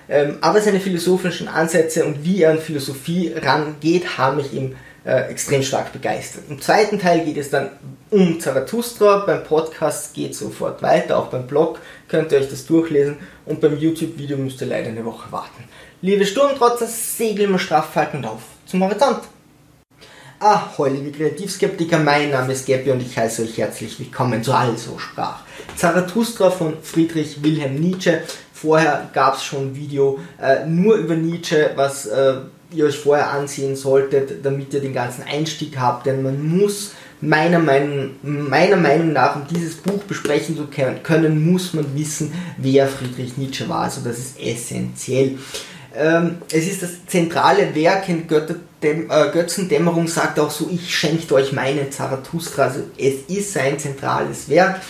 [0.10, 5.30] Ähm, aber seine philosophischen Ansätze und wie er an Philosophie rangeht, haben mich ihm äh,
[5.30, 6.44] extrem stark begeistert.
[6.50, 7.70] Im zweiten Teil geht es dann
[8.10, 9.26] um Zarathustra.
[9.26, 13.62] Beim Podcast geht es sofort weiter, auch beim Blog könnt ihr euch das durchlesen und
[13.62, 15.64] beim YouTube-Video müsst ihr leider eine Woche warten.
[16.02, 19.20] Liebe Sturmtrotzer, segeln wir straff faltend auf zum Horizont.
[20.40, 24.98] Ahoi, liebe Kreativskeptiker, mein Name ist Gabby und ich heiße euch herzlich willkommen zu Also
[24.98, 25.42] sprach.
[25.76, 28.24] Zarathustra von Friedrich Wilhelm Nietzsche.
[28.52, 32.38] Vorher gab es schon ein Video äh, nur über Nietzsche, was äh,
[32.74, 37.60] ihr euch vorher ansehen solltet, damit ihr den ganzen Einstieg habt, denn man muss meiner
[37.60, 40.68] Meinung, meiner Meinung nach, um dieses Buch besprechen zu
[41.04, 43.84] können, muss man wissen, wer Friedrich Nietzsche war.
[43.84, 45.38] Also das ist essentiell.
[45.96, 51.36] Ähm, es ist das zentrale Werk in Götterdäm äh, Götzendämmerung, sagt auch so, ich schenke
[51.36, 52.64] euch meine Zarathustra.
[52.64, 54.82] Also es ist sein zentrales Werk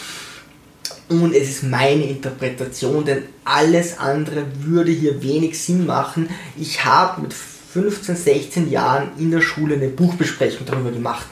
[1.10, 6.30] und es ist meine Interpretation, denn alles andere würde hier wenig Sinn machen.
[6.56, 7.34] Ich habe mit
[7.74, 11.26] 15, 16 Jahren in der Schule eine Buchbesprechung darüber gemacht.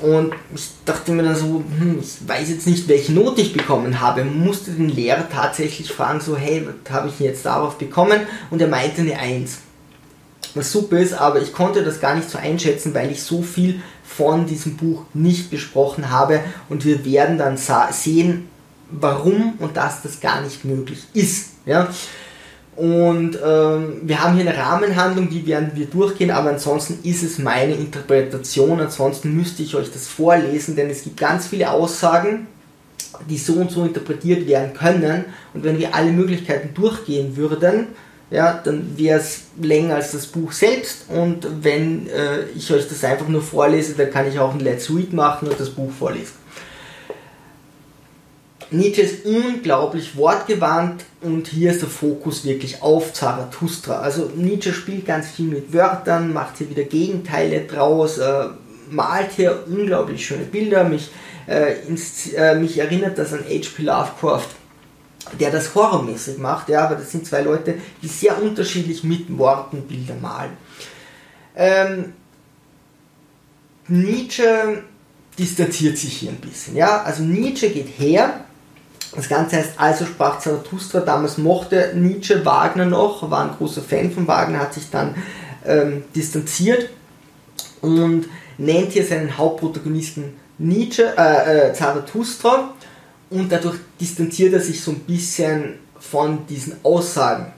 [0.00, 4.00] Und ich dachte mir dann so, hm, ich weiß jetzt nicht, welche Note ich bekommen
[4.00, 4.24] habe.
[4.24, 8.20] Musste den Lehrer tatsächlich fragen, so, hey, was habe ich jetzt darauf bekommen?
[8.50, 9.58] Und er meinte eine 1.
[10.54, 13.82] Was super ist, aber ich konnte das gar nicht so einschätzen, weil ich so viel
[14.04, 16.40] von diesem Buch nicht besprochen habe.
[16.68, 17.58] Und wir werden dann
[17.90, 18.48] sehen,
[18.90, 21.50] warum und dass das gar nicht möglich ist.
[21.66, 21.88] Ja?
[22.78, 27.40] Und ähm, wir haben hier eine Rahmenhandlung, die werden wir durchgehen, aber ansonsten ist es
[27.40, 28.80] meine Interpretation.
[28.80, 32.46] Ansonsten müsste ich euch das vorlesen, denn es gibt ganz viele Aussagen,
[33.28, 35.24] die so und so interpretiert werden können.
[35.54, 37.88] Und wenn wir alle Möglichkeiten durchgehen würden,
[38.30, 41.06] ja, dann wäre es länger als das Buch selbst.
[41.08, 44.88] Und wenn äh, ich euch das einfach nur vorlese, dann kann ich auch ein Let's
[44.88, 46.34] Read machen und das Buch vorlesen.
[48.70, 54.00] Nietzsche ist unglaublich wortgewandt und hier ist der Fokus wirklich auf Zarathustra.
[54.00, 58.48] Also Nietzsche spielt ganz viel mit Wörtern, macht hier wieder Gegenteile draus, äh,
[58.90, 60.84] malt hier unglaublich schöne Bilder.
[60.84, 61.10] Mich,
[61.46, 63.82] äh, ins, äh, mich erinnert das an H.P.
[63.82, 64.48] Lovecraft,
[65.40, 69.82] der das horrormäßig macht, ja, aber das sind zwei Leute, die sehr unterschiedlich mit Worten
[69.82, 70.52] Bilder malen.
[71.56, 72.12] Ähm,
[73.88, 74.82] Nietzsche
[75.38, 76.76] distanziert sich hier ein bisschen.
[76.76, 77.02] Ja?
[77.02, 78.44] Also Nietzsche geht her
[79.14, 81.00] das Ganze heißt Also sprach Zarathustra.
[81.00, 85.14] Damals mochte Nietzsche Wagner noch, war ein großer Fan von Wagner, hat sich dann
[85.64, 86.88] ähm, distanziert
[87.80, 88.26] und
[88.58, 92.74] nennt hier seinen Hauptprotagonisten Nietzsche, äh, äh, Zarathustra
[93.30, 97.52] und dadurch distanziert er sich so ein bisschen von diesen Aussagen.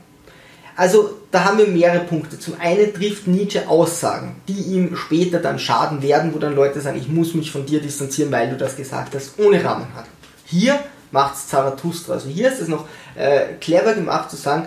[0.76, 2.38] Also da haben wir mehrere Punkte.
[2.38, 6.98] Zum einen trifft Nietzsche Aussagen, die ihm später dann schaden werden, wo dann Leute sagen,
[6.98, 10.06] ich muss mich von dir distanzieren, weil du das gesagt hast, ohne Rahmen hat.
[10.46, 10.80] Hier
[11.10, 12.14] macht es Zarathustra.
[12.14, 14.66] Also hier ist es noch äh, clever gemacht zu sagen,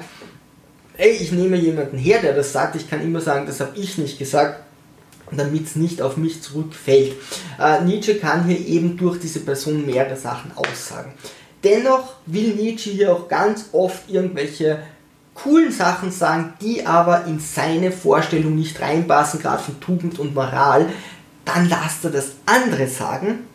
[0.97, 3.97] ey, ich nehme jemanden her, der das sagt, ich kann immer sagen, das habe ich
[3.97, 4.59] nicht gesagt,
[5.31, 7.13] damit es nicht auf mich zurückfällt.
[7.59, 11.13] Äh, Nietzsche kann hier eben durch diese Person mehrere Sachen aussagen.
[11.63, 14.79] Dennoch will Nietzsche hier auch ganz oft irgendwelche
[15.33, 20.89] coolen Sachen sagen, die aber in seine Vorstellung nicht reinpassen, gerade von Tugend und Moral.
[21.45, 23.47] Dann lasst er das andere sagen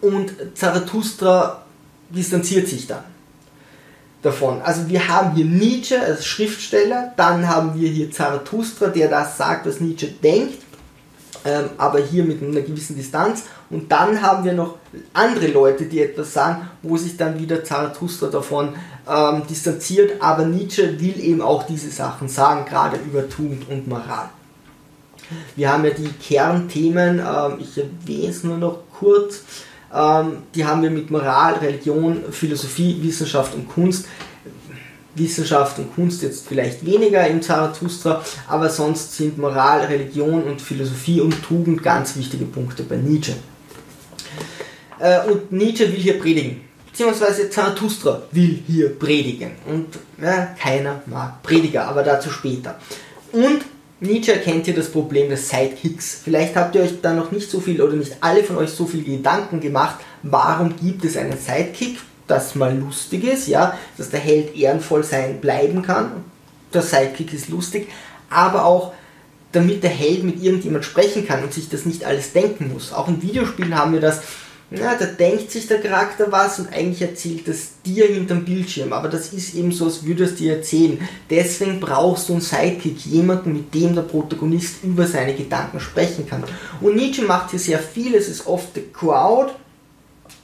[0.00, 1.61] und Zarathustra
[2.14, 3.04] distanziert sich dann
[4.22, 4.62] davon.
[4.62, 9.66] Also wir haben hier Nietzsche als Schriftsteller, dann haben wir hier Zarathustra, der das sagt,
[9.66, 10.62] was Nietzsche denkt.
[11.44, 13.44] ähm, aber hier mit einer gewissen Distanz.
[13.70, 14.76] Und dann haben wir noch
[15.12, 18.74] andere Leute, die etwas sagen, wo sich dann wieder Zarathustra davon
[19.08, 24.28] ähm, distanziert, aber Nietzsche will eben auch diese Sachen sagen, gerade über Tugend und Moral.
[25.56, 29.42] Wir haben ja die Kernthemen, ähm, ich erwähne es nur noch kurz,
[29.92, 34.06] die haben wir mit Moral, Religion, Philosophie, Wissenschaft und Kunst.
[35.14, 41.20] Wissenschaft und Kunst jetzt vielleicht weniger im Zarathustra, aber sonst sind Moral, Religion und Philosophie
[41.20, 43.34] und Tugend ganz wichtige Punkte bei Nietzsche.
[44.98, 49.52] Äh, und Nietzsche will hier predigen, beziehungsweise Zarathustra will hier predigen.
[49.66, 49.88] Und
[50.22, 52.78] ja, keiner mag Prediger, aber dazu später.
[53.32, 53.62] Und
[54.02, 56.20] Nietzsche erkennt hier das Problem des Sidekicks.
[56.22, 58.84] Vielleicht habt ihr euch da noch nicht so viel oder nicht alle von euch so
[58.86, 61.98] viel Gedanken gemacht, warum gibt es einen Sidekick?
[62.26, 66.24] das mal lustig ist, ja, dass der Held ehrenvoll sein bleiben kann.
[66.72, 67.88] Der Sidekick ist lustig,
[68.30, 68.94] aber auch
[69.52, 72.92] damit der Held mit irgendjemand sprechen kann und sich das nicht alles denken muss.
[72.92, 74.22] Auch in Videospielen haben wir das,
[74.78, 78.92] na, da denkt sich der Charakter was und eigentlich erzählt das dir hinterm Bildschirm.
[78.92, 80.98] Aber das ist eben so, als würde es dir erzählen.
[81.28, 86.44] Deswegen brauchst du einen Sidekick, jemanden, mit dem der Protagonist über seine Gedanken sprechen kann.
[86.80, 89.52] Und Nietzsche macht hier sehr viel, es ist oft the crowd.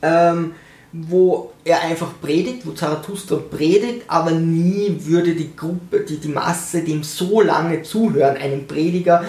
[0.02, 0.52] Ähm,
[0.92, 6.82] wo er einfach predigt, wo Zarathustra predigt, aber nie würde die Gruppe, die, die Masse
[6.82, 9.24] dem so lange zuhören, einem Prediger,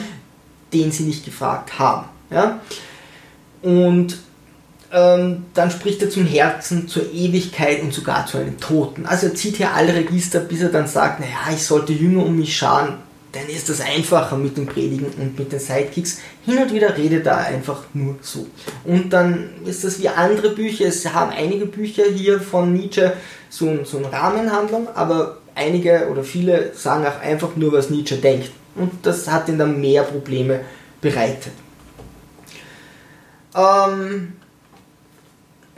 [0.71, 2.07] den sie nicht gefragt haben.
[2.31, 2.61] Ja?
[3.61, 4.19] Und
[4.91, 9.05] ähm, dann spricht er zum Herzen, zur Ewigkeit und sogar zu einem Toten.
[9.05, 12.37] Also er zieht hier alle Register, bis er dann sagt, naja, ich sollte Jünger um
[12.37, 12.97] mich scharen,
[13.31, 16.19] dann ist das einfacher mit dem Predigen und mit den Sidekicks.
[16.45, 18.47] Hin und wieder redet er einfach nur so.
[18.85, 20.87] Und dann ist das wie andere Bücher.
[20.87, 23.13] Es haben einige Bücher hier von Nietzsche
[23.49, 28.49] so, so eine Rahmenhandlung, aber einige oder viele sagen auch einfach nur, was Nietzsche denkt.
[28.75, 30.61] Und das hat ihm dann mehr Probleme
[30.99, 31.53] bereitet.
[33.55, 34.33] Ähm,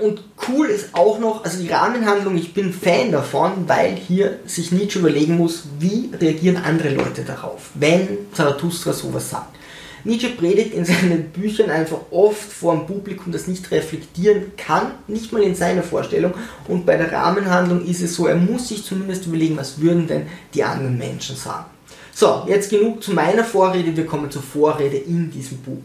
[0.02, 4.72] und cool ist auch noch, also die Rahmenhandlung, ich bin Fan davon, weil hier sich
[4.72, 9.56] Nietzsche überlegen muss, wie reagieren andere Leute darauf, wenn Zarathustra sowas sagt.
[10.04, 15.32] Nietzsche predigt in seinen Büchern einfach oft vor einem Publikum, das nicht reflektieren kann, nicht
[15.32, 16.34] mal in seiner Vorstellung.
[16.68, 20.26] Und bei der Rahmenhandlung ist es so, er muss sich zumindest überlegen, was würden denn
[20.54, 21.66] die anderen Menschen sagen.
[22.14, 25.82] So, jetzt genug zu meiner Vorrede, wir kommen zur Vorrede in diesem Buch.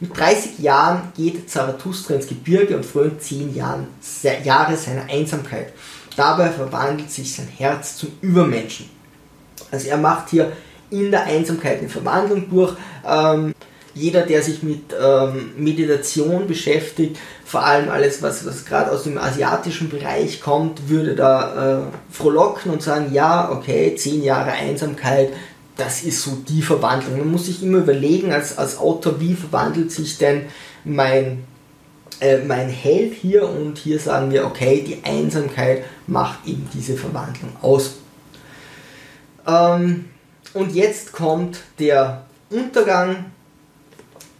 [0.00, 3.86] Mit 30 Jahren geht Zarathustra ins Gebirge und frönt 10 Jahren,
[4.44, 5.72] Jahre seiner Einsamkeit.
[6.16, 8.90] Dabei verwandelt sich sein Herz zum Übermenschen.
[9.70, 10.52] Also er macht hier
[10.90, 12.74] in der Einsamkeit eine Verwandlung durch.
[13.06, 13.54] Ähm,
[13.94, 19.16] jeder, der sich mit ähm, Meditation beschäftigt, vor allem alles, was, was gerade aus dem
[19.16, 25.30] asiatischen Bereich kommt, würde da äh, frohlocken und sagen, ja, okay, zehn Jahre Einsamkeit,
[25.76, 27.18] das ist so die Verwandlung.
[27.18, 30.46] Man muss sich immer überlegen, als, als Autor, wie verwandelt sich denn
[30.84, 31.44] mein,
[32.20, 37.52] äh, mein Held hier und hier sagen wir, okay, die Einsamkeit macht eben diese Verwandlung
[37.60, 37.96] aus.
[39.46, 40.06] Ähm,
[40.54, 43.26] und jetzt kommt der Untergang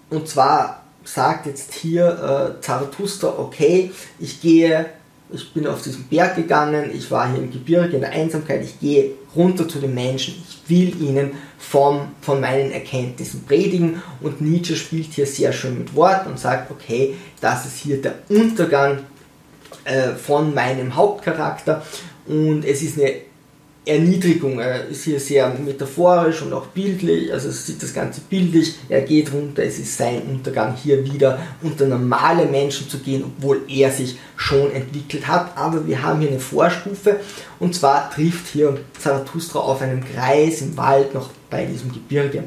[0.08, 4.86] und zwar sagt jetzt hier äh, Zarathustra, okay, ich gehe
[5.30, 8.78] ich bin auf diesen Berg gegangen, ich war hier im Gebirge in der Einsamkeit, ich
[8.78, 14.76] gehe runter zu den Menschen, ich will ihnen vom, von meinen Erkenntnissen predigen und Nietzsche
[14.76, 19.00] spielt hier sehr schön mit Worten und sagt, okay, das ist hier der Untergang
[19.84, 21.82] äh, von meinem Hauptcharakter
[22.26, 23.25] und es ist eine
[23.86, 24.58] Erniedrigung.
[24.58, 28.74] Er ist hier sehr metaphorisch und auch bildlich, also es sieht das Ganze bildlich.
[28.88, 33.62] Er geht runter, es ist sein Untergang hier wieder unter normale Menschen zu gehen, obwohl
[33.68, 35.56] er sich schon entwickelt hat.
[35.56, 37.20] Aber wir haben hier eine Vorstufe
[37.60, 42.42] und zwar trifft hier Zarathustra auf einen Kreis im Wald noch bei diesem Gebirge.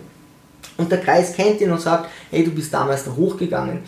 [0.75, 3.79] Und der Kreis kennt ihn und sagt, hey, du bist damals da hochgegangen.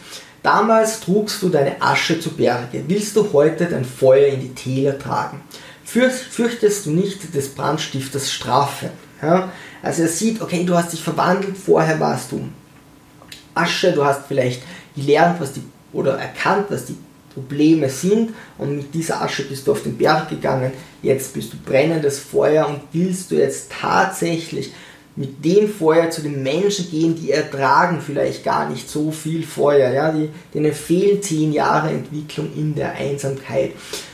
[0.43, 2.83] Damals trugst du deine Asche zu Berge.
[2.87, 5.41] Willst du heute dein Feuer in die Täler tragen?
[5.91, 8.91] Fürchtest du nicht des Brandstifters Strafe.
[9.21, 9.51] Ja?
[9.81, 12.47] Also er sieht, okay, du hast dich verwandelt, vorher warst du
[13.53, 14.61] Asche, du hast vielleicht
[14.95, 16.95] gelernt, was die, oder erkannt, was die
[17.33, 21.57] Probleme sind und mit dieser Asche bist du auf den Berg gegangen, jetzt bist du
[21.57, 24.71] brennendes Feuer und willst du jetzt tatsächlich
[25.15, 29.91] mit dem Feuer zu den Menschen gehen, die ertragen vielleicht gar nicht so viel Feuer,
[29.91, 33.73] ja, die, denen fehlen zehn Jahre Entwicklung in der Einsamkeit.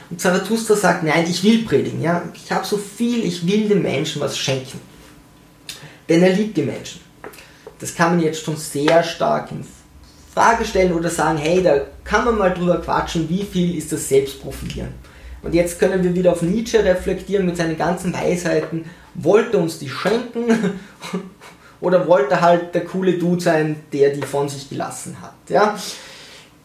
[0.10, 3.82] Und Zarathustra sagt, nein, ich will predigen, ja, ich habe so viel, ich will den
[3.82, 4.80] Menschen was schenken.
[6.08, 7.02] Denn er liebt die Menschen.
[7.80, 9.66] Das kann man jetzt schon sehr stark in
[10.34, 14.08] Frage stellen oder sagen, hey, da kann man mal drüber quatschen, wie viel ist das
[14.08, 14.94] Selbstprofilieren.
[15.44, 18.86] Und jetzt können wir wieder auf Nietzsche reflektieren mit seinen ganzen Weisheiten.
[19.14, 20.80] Wollte uns die schenken
[21.80, 25.36] Oder wollte halt der coole Dude sein, der die von sich gelassen hat?
[25.50, 25.78] Ja?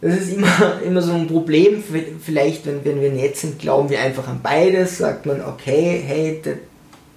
[0.03, 1.83] Das ist immer, immer so ein Problem.
[2.23, 4.97] Vielleicht, wenn, wenn wir nett sind, glauben wir einfach an beides.
[4.97, 6.57] Sagt man, okay, hey, der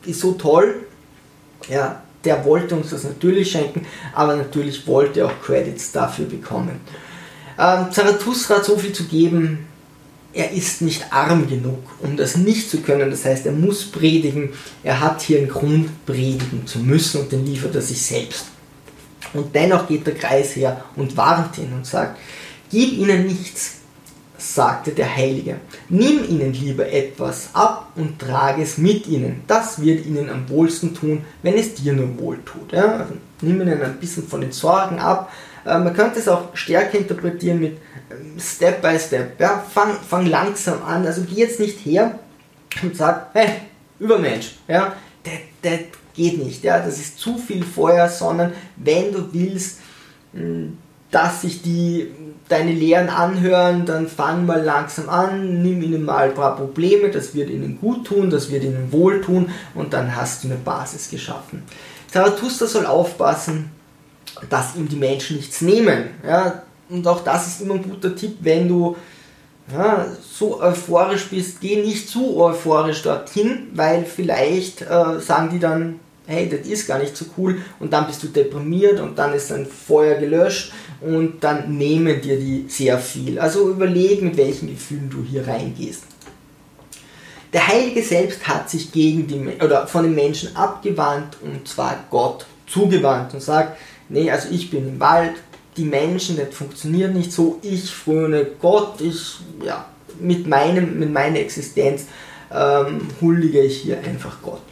[0.07, 0.87] ist so toll.
[1.69, 6.81] Ja, der wollte uns das natürlich schenken, aber natürlich wollte er auch Credits dafür bekommen.
[7.59, 9.67] Ähm, Zarathustra hat so viel zu geben,
[10.33, 13.11] er ist nicht arm genug, um das nicht zu können.
[13.11, 14.51] Das heißt, er muss predigen.
[14.83, 18.45] Er hat hier einen Grund, predigen zu müssen und den liefert er sich selbst.
[19.33, 22.19] Und dennoch geht der Kreis her und warnt ihn und sagt,
[22.71, 23.77] gib ihnen nichts,
[24.39, 25.57] sagte der Heilige.
[25.89, 29.43] Nimm ihnen lieber etwas ab und trage es mit ihnen.
[29.47, 32.73] Das wird ihnen am wohlsten tun, wenn es dir nur wohl tut.
[32.73, 32.99] Ja?
[32.99, 35.33] Also, nimm ihnen ein bisschen von den Sorgen ab.
[35.65, 37.79] Äh, man könnte es auch stärker interpretieren mit
[38.11, 39.41] ähm, Step by Step.
[39.41, 39.65] Ja?
[39.73, 41.07] Fang, fang langsam an.
[41.07, 42.19] Also geh jetzt nicht her
[42.83, 43.49] und sag, hey,
[43.99, 44.95] Übermensch, ja?
[45.23, 45.81] das, das
[46.15, 46.63] geht nicht.
[46.63, 46.79] Ja?
[46.79, 49.81] Das ist zu viel Feuer, sondern wenn du willst,
[50.35, 50.77] hm,
[51.17, 52.11] dass sich die
[52.47, 57.35] deine Lehren anhören, dann fang mal langsam an, nimm ihnen mal ein paar Probleme, das
[57.35, 61.09] wird ihnen gut tun, das wird ihnen wohl tun und dann hast du eine Basis
[61.09, 61.63] geschaffen.
[62.13, 63.71] Zarathustra soll aufpassen,
[64.51, 66.11] dass ihm die Menschen nichts nehmen.
[66.23, 66.63] Ja?
[66.91, 68.95] Und auch das ist immer ein guter Tipp, wenn du
[69.73, 75.99] ja, so euphorisch bist, geh nicht zu euphorisch dorthin, weil vielleicht äh, sagen die dann,
[76.27, 79.51] hey, das ist gar nicht so cool und dann bist du deprimiert und dann ist
[79.51, 83.39] dein Feuer gelöscht und dann nehmen dir die sehr viel.
[83.39, 86.03] Also überleg, mit welchen Gefühlen du hier reingehst.
[87.53, 92.47] Der Heilige selbst hat sich gegen die, oder von den Menschen abgewandt und zwar Gott
[92.67, 95.35] zugewandt und sagt, nee, also ich bin im Wald,
[95.77, 99.87] die Menschen, das funktioniert nicht so, ich fröne Gott, ich, ja,
[100.19, 102.07] mit, meinem, mit meiner Existenz
[102.53, 104.63] ähm, huldige ich hier einfach Gott.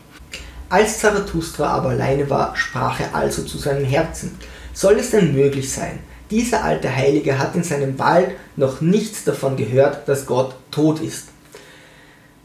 [0.75, 4.37] Als Zarathustra aber alleine war, sprach er also zu seinem Herzen,
[4.73, 6.01] soll es denn möglich sein,
[6.33, 11.29] dieser alte Heilige hat in seinem Wald noch nichts davon gehört, dass Gott tot ist.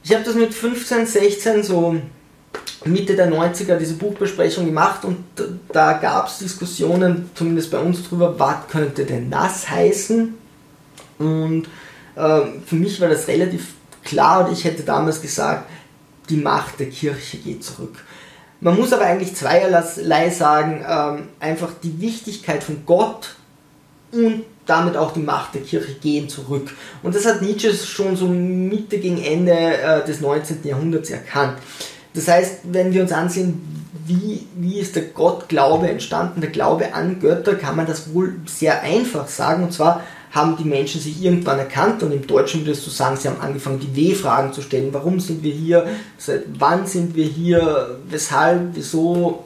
[0.04, 1.96] Ich habe das mit 15, 16, so
[2.86, 5.24] Mitte der 90er, diese Buchbesprechung gemacht und
[5.74, 10.36] da gab es Diskussionen, zumindest bei uns drüber, was könnte denn das heißen?
[11.18, 11.64] Und
[12.16, 13.70] äh, für mich war das relativ
[14.04, 15.68] klar und ich hätte damals gesagt,
[16.30, 17.96] die Macht der Kirche geht zurück.
[18.62, 23.36] Man muss aber eigentlich zweierlei sagen, ähm, einfach die Wichtigkeit von Gott
[24.12, 26.72] und damit auch die Macht der Kirche gehen zurück.
[27.02, 30.60] Und das hat Nietzsche schon so Mitte gegen Ende äh, des 19.
[30.64, 31.58] Jahrhunderts erkannt.
[32.14, 33.62] Das heißt, wenn wir uns ansehen,
[34.06, 38.82] wie, wie ist der Gottglaube entstanden, der Glaube an Götter, kann man das wohl sehr
[38.82, 39.64] einfach sagen.
[39.64, 43.28] Und zwar haben die Menschen sich irgendwann erkannt und im Deutschen würdest du sagen, sie
[43.28, 44.90] haben angefangen, die W-Fragen zu stellen.
[44.92, 45.88] Warum sind wir hier?
[46.18, 48.00] Seit wann sind wir hier?
[48.10, 48.70] Weshalb?
[48.74, 49.44] Wieso?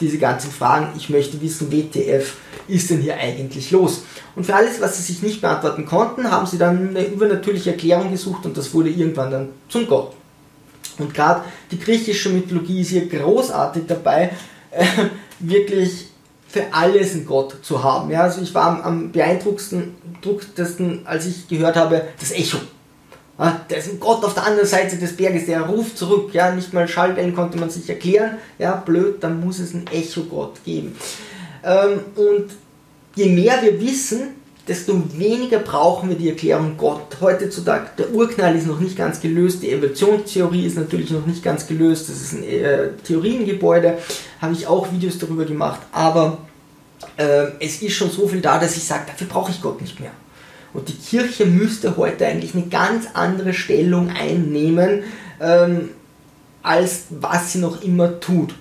[0.00, 0.88] Diese ganzen Fragen.
[0.96, 2.34] Ich möchte wissen, WTF
[2.68, 4.02] ist denn hier eigentlich los?
[4.34, 8.10] Und für alles, was sie sich nicht beantworten konnten, haben sie dann eine übernatürliche Erklärung
[8.10, 10.14] gesucht und das wurde irgendwann dann zum Gott.
[10.98, 14.32] Und gerade die griechische Mythologie ist hier großartig dabei,
[14.70, 14.84] äh,
[15.38, 16.08] wirklich
[16.48, 18.10] für alles einen Gott zu haben.
[18.10, 22.58] Ja, also ich war am, am beeindruckendsten, als ich gehört habe, das Echo.
[23.38, 26.32] Ja, da ist ein Gott auf der anderen Seite des Berges, der ruft zurück.
[26.32, 28.38] Ja, nicht mal Schallwellen konnte man sich erklären.
[28.58, 30.96] Ja, blöd, dann muss es einen Echo-Gott geben.
[31.62, 32.46] Ähm, und
[33.14, 34.36] je mehr wir wissen,
[34.66, 37.16] desto weniger brauchen wir die Erklärung Gott.
[37.20, 41.66] Heutzutage, der Urknall ist noch nicht ganz gelöst, die Evolutionstheorie ist natürlich noch nicht ganz
[41.66, 43.98] gelöst, das ist ein äh, Theoriengebäude,
[44.40, 46.38] habe ich auch Videos darüber gemacht, aber
[47.16, 50.00] äh, es ist schon so viel da, dass ich sage, dafür brauche ich Gott nicht
[50.00, 50.10] mehr.
[50.72, 55.04] Und die Kirche müsste heute eigentlich eine ganz andere Stellung einnehmen,
[55.40, 55.90] ähm,
[56.62, 58.54] als was sie noch immer tut.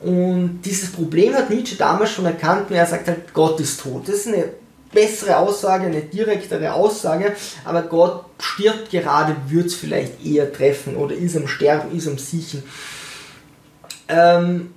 [0.00, 4.08] Und dieses Problem hat Nietzsche damals schon erkannt, und er sagt halt, Gott ist tot.
[4.08, 4.44] Das ist eine
[4.92, 7.34] bessere Aussage, eine direktere Aussage,
[7.64, 12.18] aber Gott stirbt gerade, wird es vielleicht eher treffen oder ist am Sterben, ist am
[12.18, 12.62] Siechen.
[14.08, 14.74] Ähm,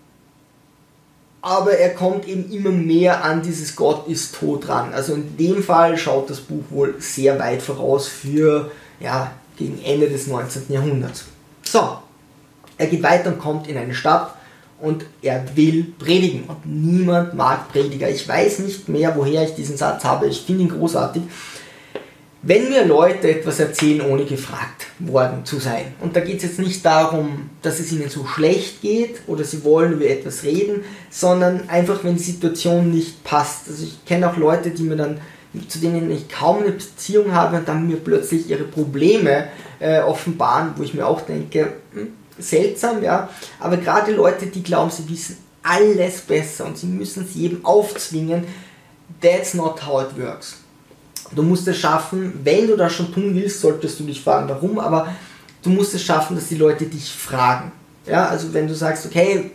[1.41, 4.93] aber er kommt eben immer mehr an dieses Gott ist tot ran.
[4.93, 10.07] Also in dem Fall schaut das Buch wohl sehr weit voraus für ja, gegen Ende
[10.07, 10.67] des 19.
[10.69, 11.25] Jahrhunderts.
[11.63, 11.97] So,
[12.77, 14.35] er geht weiter und kommt in eine Stadt,
[14.83, 16.43] und er will predigen.
[16.43, 18.09] Und niemand mag Prediger.
[18.09, 20.27] Ich weiß nicht mehr, woher ich diesen Satz habe.
[20.27, 21.23] Ich finde ihn großartig.
[22.41, 26.59] Wenn mir Leute etwas erzählen, ohne gefragt worden zu sein, und da geht es jetzt
[26.59, 31.69] nicht darum, dass es ihnen so schlecht geht oder sie wollen über etwas reden, sondern
[31.69, 33.69] einfach, wenn die Situation nicht passt.
[33.69, 35.21] Also ich kenne auch Leute, die mir dann,
[35.69, 39.47] zu denen ich kaum eine Beziehung habe und dann mir plötzlich ihre Probleme
[39.79, 43.29] äh, offenbaren, wo ich mir auch denke, hm, seltsam, ja.
[43.59, 48.45] Aber gerade Leute, die glauben, sie wissen alles besser und sie müssen es jedem aufzwingen.
[49.21, 50.57] That's not how it works.
[51.31, 54.77] Du musst es schaffen, wenn du das schon tun willst, solltest du dich fragen, warum,
[54.77, 55.07] aber
[55.63, 57.71] du musst es schaffen, dass die Leute dich fragen.
[58.05, 59.51] Ja, also wenn du sagst, okay,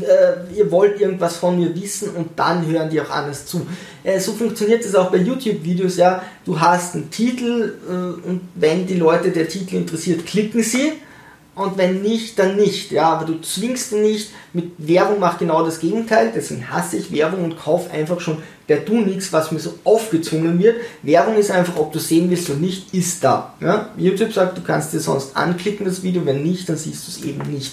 [0.00, 3.66] äh, ihr wollt irgendwas von mir wissen und dann hören die auch anders zu.
[4.02, 6.22] Äh, so funktioniert es auch bei YouTube-Videos, ja.
[6.44, 10.92] Du hast einen Titel äh, und wenn die Leute der Titel interessiert, klicken sie
[11.54, 12.90] und wenn nicht, dann nicht.
[12.90, 14.30] Ja, aber du zwingst ihn nicht.
[14.52, 16.32] Mit Werbung macht genau das Gegenteil.
[16.34, 20.58] Deswegen hasse ich Werbung und kauf einfach schon per Du nichts, was mir so aufgezwungen
[20.58, 20.76] wird.
[21.02, 23.54] Werbung ist einfach, ob du sehen willst oder nicht, ist da.
[23.60, 23.90] Ja?
[23.96, 27.24] YouTube sagt, du kannst dir sonst anklicken das Video, wenn nicht, dann siehst du es
[27.24, 27.72] eben nicht.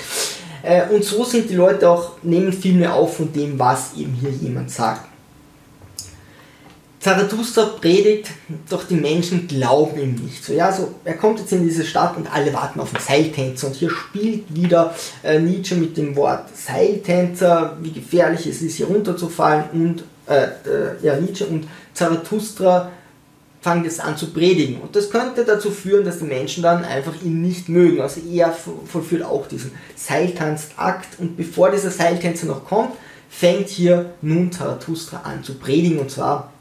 [0.63, 4.13] Äh, und so sind die Leute auch, nehmen viel mehr auf von dem, was eben
[4.13, 5.11] hier jemand sagt.
[7.01, 8.29] Zarathustra predigt,
[8.69, 10.43] doch die Menschen glauben ihm nicht.
[10.43, 13.67] So, ja, so, er kommt jetzt in diese Stadt und alle warten auf den Seiltänzer.
[13.67, 14.93] Und hier spielt wieder
[15.23, 19.63] äh, Nietzsche mit dem Wort Seiltänzer, wie gefährlich es ist, hier runterzufallen.
[19.73, 22.91] Und äh, äh, ja, Nietzsche und Zarathustra
[23.61, 24.81] fangen jetzt an zu predigen.
[24.81, 28.01] Und das könnte dazu führen, dass die Menschen dann einfach ihn nicht mögen.
[28.01, 31.19] Also er vollführt auch diesen Seiltanzakt.
[31.19, 32.93] Und bevor dieser Seiltänzer noch kommt,
[33.29, 35.99] fängt hier nun Zarathustra an zu predigen.
[35.99, 36.51] Und zwar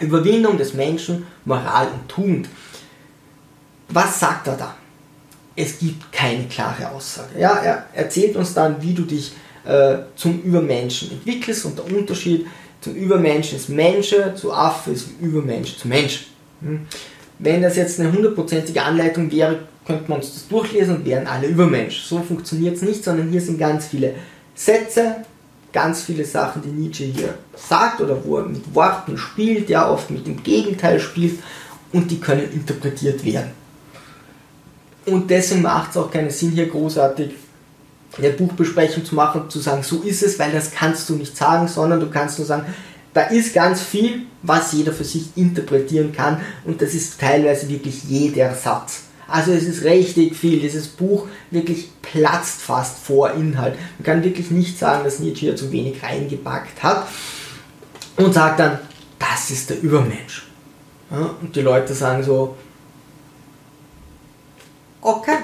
[0.00, 2.48] Überwindung des Menschen, Moral und Tugend.
[3.88, 4.74] Was sagt er da?
[5.54, 7.38] Es gibt keine klare Aussage.
[7.38, 9.32] Ja, er erzählt uns dann, wie du dich
[9.64, 12.46] äh, zum Übermenschen entwickelst und der Unterschied
[12.80, 16.29] zum Übermenschen ist Menschen, zu Affe ist Übermensch zu Mensch.
[16.60, 16.86] Hm?
[17.38, 21.48] Wenn das jetzt eine hundertprozentige Anleitung wäre, könnte man uns das durchlesen und wären alle
[21.48, 22.02] Übermensch.
[22.02, 24.14] So funktioniert es nicht, sondern hier sind ganz viele
[24.54, 25.16] Sätze,
[25.72, 30.10] ganz viele Sachen, die Nietzsche hier sagt oder wo er mit Worten spielt, ja oft
[30.10, 31.38] mit dem Gegenteil spielt
[31.92, 33.50] und die können interpretiert werden.
[35.06, 37.32] Und deswegen macht es auch keinen Sinn, hier großartig
[38.18, 41.36] eine Buchbesprechung zu machen und zu sagen, so ist es, weil das kannst du nicht
[41.36, 42.66] sagen, sondern du kannst nur sagen,
[43.12, 48.04] da ist ganz viel, was jeder für sich interpretieren kann und das ist teilweise wirklich
[48.04, 49.02] jeder Satz.
[49.26, 50.58] Also es ist richtig viel.
[50.58, 53.76] Dieses Buch wirklich platzt fast vor Inhalt.
[53.98, 57.06] Man kann wirklich nicht sagen, dass Nietzsche hier zu wenig reingepackt hat
[58.16, 58.78] und sagt dann,
[59.18, 60.48] das ist der Übermensch.
[61.10, 62.56] Ja, und die Leute sagen so,
[65.00, 65.38] okay,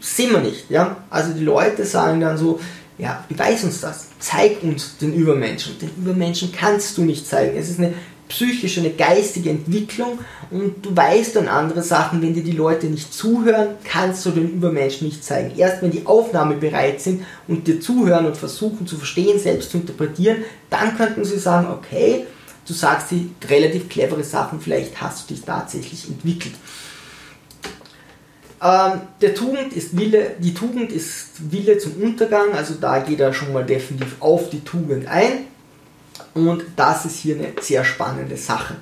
[0.00, 0.70] sehen wir nicht.
[0.70, 0.96] Ja?
[1.10, 2.60] Also die Leute sagen dann so,
[2.98, 5.78] ja, beweis uns das, zeig uns den Übermenschen.
[5.78, 7.56] Den Übermenschen kannst du nicht zeigen.
[7.56, 7.94] Es ist eine
[8.28, 10.18] psychische, eine geistige Entwicklung
[10.50, 14.50] und du weißt dann andere Sachen, wenn dir die Leute nicht zuhören, kannst du den
[14.50, 15.56] Übermenschen nicht zeigen.
[15.56, 19.78] Erst wenn die Aufnahme bereit sind und dir zuhören und versuchen zu verstehen, selbst zu
[19.78, 20.38] interpretieren,
[20.70, 22.26] dann könnten sie sagen, okay,
[22.66, 26.54] du sagst die relativ clevere Sachen, vielleicht hast du dich tatsächlich entwickelt.
[28.66, 33.32] Ähm, der Tugend ist Wille, die Tugend ist Wille zum Untergang, also da geht er
[33.32, 35.46] schon mal definitiv auf die Tugend ein.
[36.34, 38.74] Und das ist hier eine sehr spannende Sache.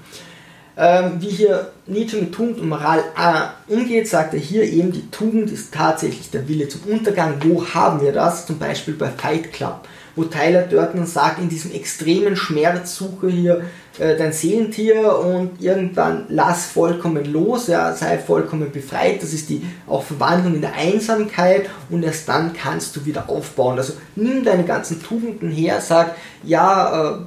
[0.77, 5.09] Ähm, wie hier Nietzsche mit Tugend und Moral äh, umgeht, sagt er hier eben, die
[5.11, 7.35] Tugend ist tatsächlich der Wille zum Untergang.
[7.45, 8.47] Wo haben wir das?
[8.47, 13.63] Zum Beispiel bei Fight Club wo Tyler Durden sagt, in diesem extremen Schmerz suche hier
[13.99, 19.23] äh, dein Seelentier und irgendwann lass vollkommen los, ja, sei vollkommen befreit.
[19.23, 23.79] Das ist die auch Verwandlung in der Einsamkeit und erst dann kannst du wieder aufbauen.
[23.79, 27.19] Also nimm deine ganzen Tugenden her, sag, ja, äh,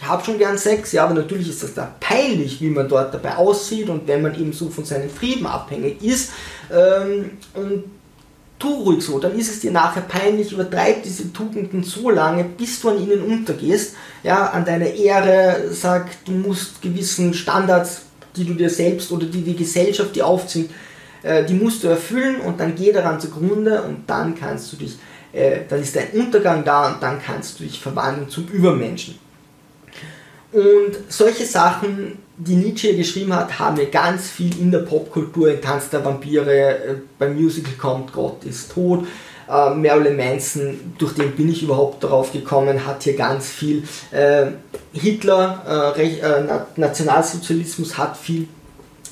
[0.00, 3.12] ich habe schon gern Sex, ja, aber natürlich ist das da peinlich, wie man dort
[3.12, 6.30] dabei aussieht und wenn man eben so von seinem Frieden abhängig ist.
[6.70, 7.84] Ähm, und
[8.58, 12.80] tu ruhig so, dann ist es dir nachher peinlich, übertreib diese Tugenden so lange, bis
[12.80, 18.02] du an ihnen untergehst, ja, an deiner Ehre, sag, du musst gewissen Standards,
[18.36, 20.70] die du dir selbst oder die die Gesellschaft dir aufzwingt,
[21.22, 24.98] äh, die musst du erfüllen und dann geh daran zugrunde und dann kannst du dich,
[25.32, 29.18] äh, dann ist dein Untergang da und dann kannst du dich verwandeln zum Übermenschen.
[30.52, 35.60] Und solche Sachen die Nietzsche geschrieben hat, haben wir ganz viel in der Popkultur, in
[35.60, 39.06] Tanz der Vampire, äh, beim Musical kommt Gott ist tot.
[39.48, 43.82] Äh, Marilyn Manson, durch den bin ich überhaupt darauf gekommen, hat hier ganz viel.
[44.12, 44.46] Äh,
[44.92, 48.46] Hitler, äh, äh Nationalsozialismus hat viel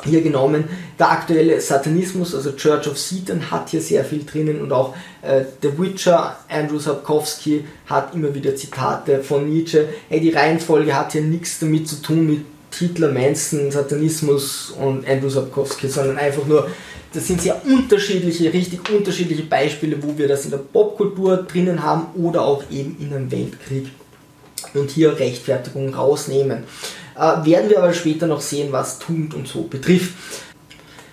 [0.04, 0.64] hier genommen.
[0.98, 5.44] Der aktuelle Satanismus, also Church of Satan, hat hier sehr viel drinnen und auch äh,
[5.62, 9.88] The Witcher, Andrew Sapkowski, hat immer wieder Zitate von Nietzsche.
[10.08, 12.44] Hey, die Reihenfolge hat hier nichts damit zu tun mit
[12.78, 16.68] Hitler, Manson, Satanismus und Andrew Sapkowski, sondern einfach nur,
[17.12, 22.06] das sind sehr unterschiedliche, richtig unterschiedliche Beispiele, wo wir das in der Popkultur drinnen haben
[22.14, 23.88] oder auch eben in einem Weltkrieg
[24.74, 26.64] und hier Rechtfertigung rausnehmen.
[27.14, 30.12] Äh, werden wir aber später noch sehen, was Tugend und so betrifft.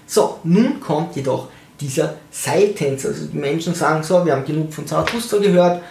[0.05, 1.47] So, nun kommt jedoch
[1.79, 3.09] dieser Seiltänzer.
[3.09, 5.81] Also die Menschen sagen so, wir haben genug von Zarathustra gehört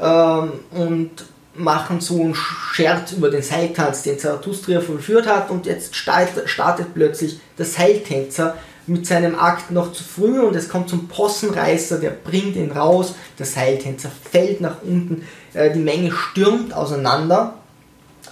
[0.00, 1.10] ähm, und
[1.58, 7.40] machen so einen Scherz über den Seiltanz, den Zarathustra vollführt hat und jetzt startet, plötzlich
[7.58, 12.56] der Seiltänzer mit seinem Akt noch zu früh und es kommt zum Possenreißer, der bringt
[12.56, 17.54] ihn raus, der Seiltänzer fällt nach unten, äh, die Menge stürmt auseinander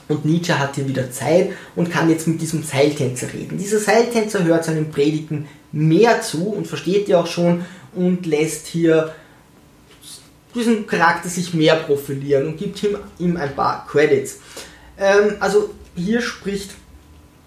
[0.09, 3.59] und Nietzsche hat hier wieder Zeit und kann jetzt mit diesem Seiltänzer reden.
[3.59, 7.64] Dieser Seiltänzer hört seinen Predigten mehr zu und versteht die auch schon
[7.95, 9.12] und lässt hier
[10.55, 14.39] diesen Charakter sich mehr profilieren und gibt ihm, ihm ein paar Credits.
[14.99, 16.71] Ähm, also hier spricht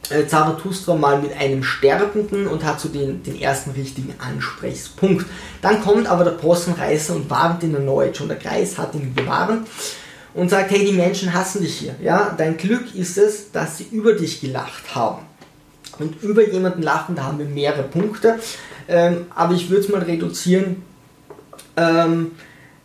[0.10, 5.26] äh, Zarathustra mal mit einem Sterbenden und hat so den, den ersten richtigen Ansprechpunkt.
[5.62, 8.16] Dann kommt aber der Possenreißer und warnt ihn erneut.
[8.16, 9.68] Schon der Kreis hat ihn gewarnt
[10.34, 11.96] und sagt, hey, die Menschen hassen dich hier.
[12.02, 15.26] Ja, dein Glück ist es, dass sie über dich gelacht haben.
[16.00, 18.40] Und über jemanden lachen, da haben wir mehrere Punkte.
[18.88, 20.84] Ähm, aber ich würde es mal reduzieren.
[21.76, 22.32] Ähm,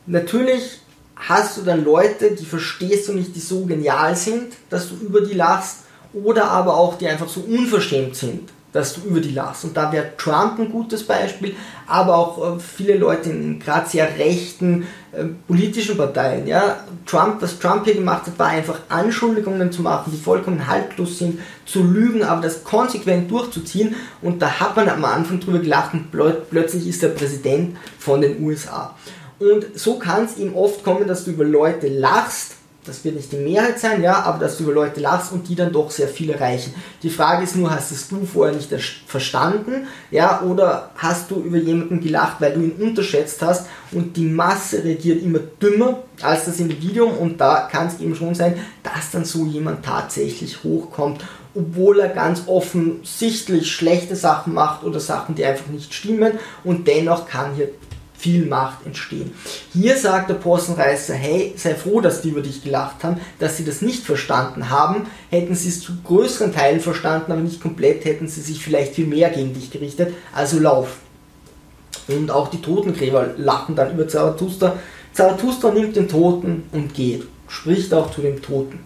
[0.07, 0.81] natürlich
[1.17, 5.21] hast du dann Leute, die verstehst du nicht, die so genial sind, dass du über
[5.21, 5.79] die lachst,
[6.13, 9.65] oder aber auch die einfach so unverschämt sind, dass du über die lachst.
[9.65, 11.55] Und da wäre Trump ein gutes Beispiel,
[11.87, 16.47] aber auch äh, viele Leute in gerade sehr rechten äh, politischen Parteien.
[16.47, 16.85] Ja?
[17.07, 21.41] Trump, was Trump hier gemacht hat, war einfach Anschuldigungen zu machen, die vollkommen haltlos sind,
[21.65, 23.95] zu lügen, aber das konsequent durchzuziehen.
[24.21, 28.43] Und da hat man am Anfang drüber gelacht und plötzlich ist er Präsident von den
[28.43, 28.95] USA.
[29.43, 32.53] Und so kann es ihm oft kommen, dass du über Leute lachst,
[32.85, 35.57] das wird nicht die Mehrheit sein, ja, aber dass du über Leute lachst und die
[35.57, 36.75] dann doch sehr viel erreichen.
[37.03, 38.71] Die Frage ist nur, hast es du vorher nicht
[39.07, 44.27] verstanden, ja, oder hast du über jemanden gelacht, weil du ihn unterschätzt hast und die
[44.27, 49.11] Masse reagiert immer dümmer als das Individuum und da kann es eben schon sein, dass
[49.11, 51.25] dann so jemand tatsächlich hochkommt,
[51.55, 56.33] obwohl er ganz offensichtlich schlechte Sachen macht oder Sachen, die einfach nicht stimmen
[56.65, 57.71] und dennoch kann hier
[58.23, 59.33] viel Macht entstehen.
[59.73, 63.65] Hier sagt der Possenreißer, hey, sei froh, dass die über dich gelacht haben, dass sie
[63.65, 65.07] das nicht verstanden haben.
[65.29, 69.09] Hätten sie es zu größeren Teilen verstanden, aber nicht komplett, hätten sie sich vielleicht viel
[69.09, 70.15] mehr gegen dich gerichtet.
[70.33, 70.99] Also lauf.
[72.07, 74.77] Und auch die Totengräber lachen dann über Zarathustra.
[75.13, 78.79] Zarathustra nimmt den Toten und geht, spricht auch zu dem Toten.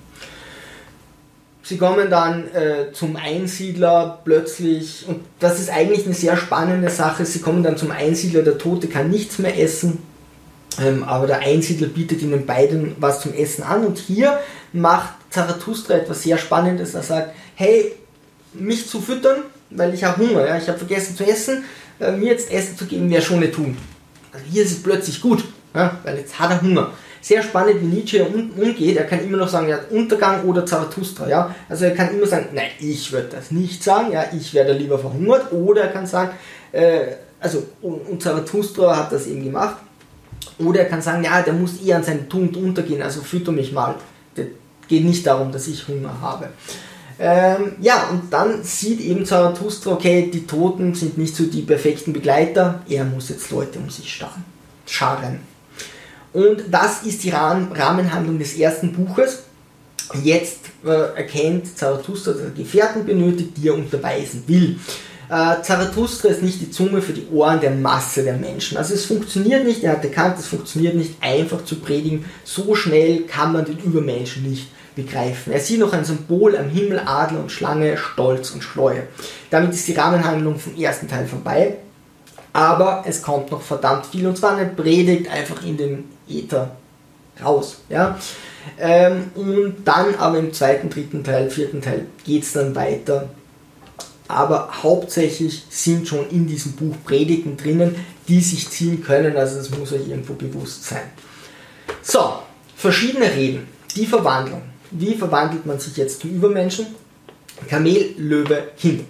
[1.69, 7.27] Sie kommen dann äh, zum Einsiedler plötzlich, und das ist eigentlich eine sehr spannende Sache,
[7.27, 9.99] sie kommen dann zum Einsiedler, der Tote kann nichts mehr essen,
[10.81, 13.85] ähm, aber der Einsiedler bietet ihnen beiden was zum Essen an.
[13.85, 14.39] Und hier
[14.73, 17.97] macht Zarathustra etwas sehr Spannendes, er sagt, hey,
[18.53, 19.39] mich zu füttern,
[19.71, 21.65] weil ich habe Hunger, ja, ich habe vergessen zu essen,
[21.99, 23.77] äh, mir jetzt Essen zu geben, wäre schon nicht tun.
[24.33, 25.45] Also hier ist es plötzlich gut,
[25.75, 26.93] ja, weil jetzt hat er Hunger
[27.27, 28.97] sehr spannend, wie Nietzsche um, umgeht.
[28.97, 31.53] Er kann immer noch sagen, ja, Untergang oder Zarathustra, ja.
[31.69, 34.97] Also er kann immer sagen, nein, ich würde das nicht sagen, ja, ich werde lieber
[34.97, 35.51] verhungert.
[35.51, 36.31] Oder er kann sagen,
[36.71, 37.01] äh,
[37.41, 39.75] also, und, und Zarathustra hat das eben gemacht.
[40.61, 43.73] Oder er kann sagen, ja, der muss eher an seinen Tod untergehen, also fütter mich
[43.73, 43.97] mal.
[44.37, 44.47] Das
[44.87, 46.51] geht nicht darum, dass ich Hunger habe.
[47.19, 52.13] Ähm, ja, und dann sieht eben Zarathustra, okay, die Toten sind nicht so die perfekten
[52.13, 54.45] Begleiter, er muss jetzt Leute um sich starren,
[54.87, 55.56] scharen.
[56.37, 59.45] Und das ist die Rahmenhandlung des ersten Buches.
[60.23, 64.79] Jetzt äh, erkennt Zarathustra, dass er Gefährten benötigt, die er unterweisen will.
[65.31, 68.77] Äh, Zarathustra ist nicht die Zunge für die Ohren der Masse der Menschen.
[68.77, 72.27] Also es funktioniert nicht, er hat erkannt, es funktioniert nicht einfach zu predigen.
[72.45, 75.55] So schnell kann man den Übermenschen nicht begreifen.
[75.55, 79.05] Er sieht noch ein Symbol am Himmel, Adler und Schlange, Stolz und Schleue.
[79.49, 81.79] Damit ist die Rahmenhandlung vom ersten Teil vorbei.
[82.57, 86.75] Aber es kommt noch verdammt viel und zwar eine Predigt einfach in den Äther
[87.45, 87.83] raus.
[87.91, 88.19] Ja?
[88.79, 93.29] Ähm, und dann aber im zweiten, dritten Teil, vierten Teil geht es dann weiter.
[94.27, 97.95] Aber hauptsächlich sind schon in diesem Buch Predigten drinnen,
[98.27, 101.11] die sich ziehen können, also das muss euch irgendwo bewusst sein.
[102.01, 102.39] So,
[102.75, 104.63] verschiedene Reden, die Verwandlung.
[104.93, 106.87] Wie verwandelt man sich jetzt zum Übermenschen?
[107.69, 109.05] Kamel, Löwe, Kind.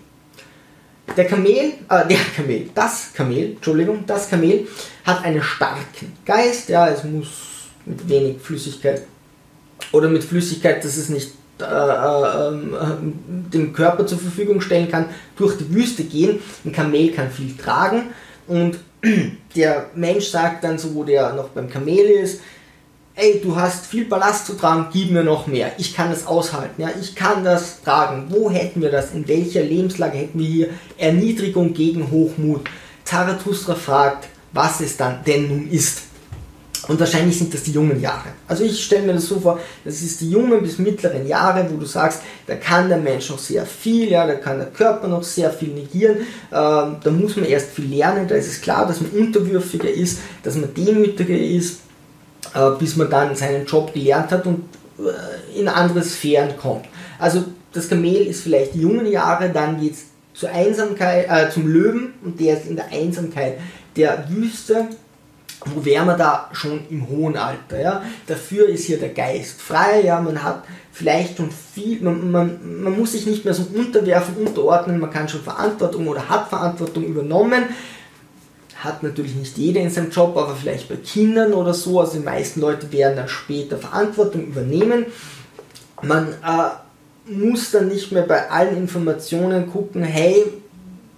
[1.14, 4.66] Der Kamel, äh, der Kamel, das Kamel, Entschuldigung, das Kamel
[5.04, 7.28] hat einen starken Geist, ja, es muss
[7.84, 9.02] mit wenig Flüssigkeit
[9.92, 12.52] oder mit Flüssigkeit, dass es nicht äh, äh,
[13.52, 16.40] den Körper zur Verfügung stellen kann, durch die Wüste gehen.
[16.64, 18.10] Ein Kamel kann viel tragen
[18.46, 18.78] und
[19.56, 22.40] der Mensch sagt dann so, wo der noch beim Kamel ist,
[23.16, 25.72] ey, du hast viel Ballast zu tragen, gib mir noch mehr.
[25.78, 28.26] Ich kann das aushalten, ja, ich kann das tragen.
[28.28, 29.12] Wo hätten wir das?
[29.12, 32.68] In welcher Lebenslage hätten wir hier Erniedrigung gegen Hochmut?
[33.04, 36.02] Zarathustra fragt, was es dann denn nun ist.
[36.88, 38.28] Und wahrscheinlich sind das die jungen Jahre.
[38.46, 41.78] Also ich stelle mir das so vor, das ist die jungen bis mittleren Jahre, wo
[41.78, 45.24] du sagst, da kann der Mensch noch sehr viel, ja, da kann der Körper noch
[45.24, 46.18] sehr viel negieren,
[46.52, 50.20] ähm, da muss man erst viel lernen, da ist es klar, dass man unterwürfiger ist,
[50.44, 51.80] dass man demütiger ist,
[52.78, 54.64] bis man dann seinen Job gelernt hat und
[54.98, 56.86] äh, in andere Sphären kommt.
[57.18, 60.04] Also das Kamel ist vielleicht die jungen Jahre, dann geht es
[60.34, 63.58] zur Einsamkeit, äh, zum Löwen und der ist in der Einsamkeit
[63.96, 64.88] der Wüste
[65.64, 67.80] wo wären wir da schon im hohen Alter?
[67.80, 68.02] Ja?
[68.26, 70.20] Dafür ist hier der Geist frei, ja?
[70.20, 75.00] man hat vielleicht schon viel, man, man, man muss sich nicht mehr so unterwerfen, unterordnen,
[75.00, 77.64] man kann schon Verantwortung oder hat Verantwortung übernommen.
[78.86, 82.00] Hat natürlich nicht jeder in seinem Job, aber vielleicht bei Kindern oder so.
[82.00, 85.06] Also die meisten Leute werden dann später Verantwortung übernehmen.
[86.02, 90.44] Man äh, muss dann nicht mehr bei allen Informationen gucken, hey,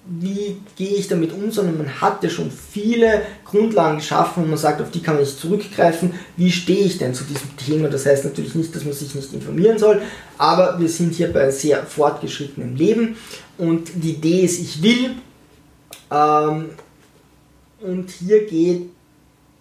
[0.09, 4.59] wie gehe ich damit um, sondern man hat ja schon viele Grundlagen geschaffen und man
[4.59, 6.15] sagt, auf die kann man nicht zurückgreifen.
[6.37, 7.89] Wie stehe ich denn zu diesem Thema?
[7.89, 10.01] Das heißt natürlich nicht, dass man sich nicht informieren soll,
[10.39, 13.17] aber wir sind hier bei sehr fortgeschrittenem Leben
[13.59, 15.11] und die Idee ist, ich will.
[16.11, 16.71] Ähm,
[17.81, 18.91] und hier geht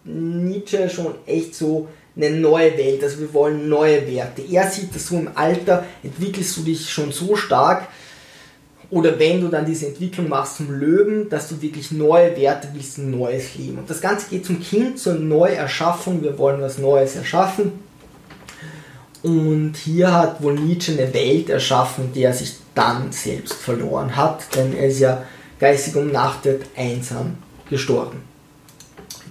[0.03, 4.41] Nietzsche schon echt so eine neue Welt, also wir wollen neue Werte.
[4.41, 7.87] Er sieht das so im Alter, entwickelst du dich schon so stark,
[8.89, 12.97] oder wenn du dann diese Entwicklung machst zum Löwen, dass du wirklich neue Werte willst,
[12.97, 13.79] ein neues Leben.
[13.79, 16.23] Und das Ganze geht zum Kind, zur Neuerschaffung.
[16.23, 17.73] Wir wollen was Neues erschaffen.
[19.23, 24.55] Und hier hat wohl Nietzsche eine Welt erschaffen, die er sich dann selbst verloren hat,
[24.55, 25.23] denn er ist ja
[25.59, 27.35] geistig umnachtet einsam
[27.69, 28.21] gestorben.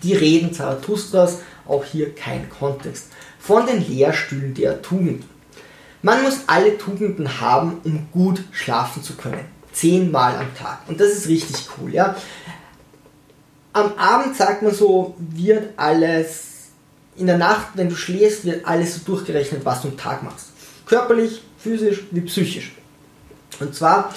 [0.02, 3.06] Die Reden Zarathustras, auch hier kein Kontext.
[3.38, 5.24] Von den Lehrstühlen der Tugend.
[6.02, 9.44] Man muss alle Tugenden haben, um gut schlafen zu können.
[9.72, 10.80] Zehnmal am Tag.
[10.88, 12.16] Und das ist richtig cool, ja.
[13.72, 16.68] Am Abend sagt man so, wird alles,
[17.16, 20.46] in der Nacht, wenn du schläfst, wird alles so durchgerechnet, was du am Tag machst.
[20.86, 22.72] Körperlich, physisch wie psychisch.
[23.60, 24.12] Und zwar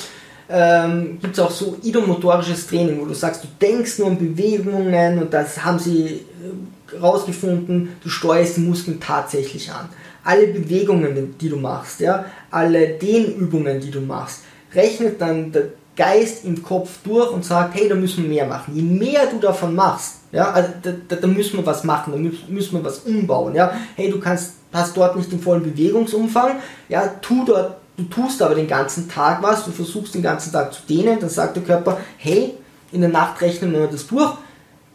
[0.50, 5.20] ähm, gibt es auch so idomotorisches Training, wo du sagst, du denkst nur an Bewegungen
[5.20, 9.90] und das haben sie äh, du steuerst die Muskeln tatsächlich an
[10.24, 14.42] alle Bewegungen, die du machst, ja, alle Dehnübungen, die du machst,
[14.74, 18.74] rechnet dann der Geist im Kopf durch und sagt, hey, da müssen wir mehr machen.
[18.76, 22.52] Je mehr du davon machst, ja, also da, da, da müssen wir was machen, da
[22.54, 23.74] müssen wir was umbauen, ja.
[23.96, 28.56] Hey, du kannst, hast dort nicht den vollen Bewegungsumfang, ja, tu dort, du tust aber
[28.56, 32.00] den ganzen Tag was, du versuchst den ganzen Tag zu dehnen, dann sagt der Körper,
[32.18, 32.54] hey,
[32.92, 34.34] in der Nacht rechnen wir das durch,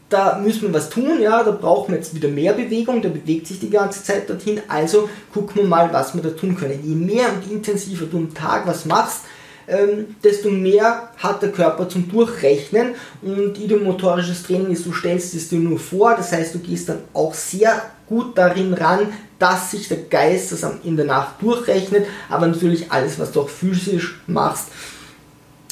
[0.09, 3.47] da müssen wir was tun, ja, da brauchen wir jetzt wieder mehr Bewegung, der bewegt
[3.47, 6.81] sich die ganze Zeit dorthin, also gucken wir mal, was wir da tun können.
[6.83, 9.23] Je mehr und intensiver du am Tag was machst,
[9.69, 15.49] ähm, desto mehr hat der Körper zum Durchrechnen und ideomotorisches Training ist, du stellst es
[15.49, 19.89] dir nur vor, das heißt, du gehst dann auch sehr gut darin ran, dass sich
[19.89, 24.69] der Geist das in der Nacht durchrechnet, aber natürlich alles, was du auch physisch machst,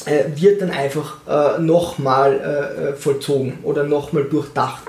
[0.05, 4.83] äh, wird dann einfach äh, nochmal äh, äh, vollzogen oder nochmal durchdacht.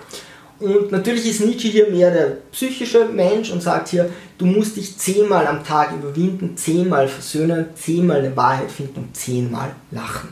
[0.60, 4.96] Und natürlich ist Nietzsche hier mehr der psychische Mensch und sagt hier, du musst dich
[4.96, 10.28] zehnmal am Tag überwinden, zehnmal versöhnen, zehnmal eine Wahrheit finden und zehnmal lachen.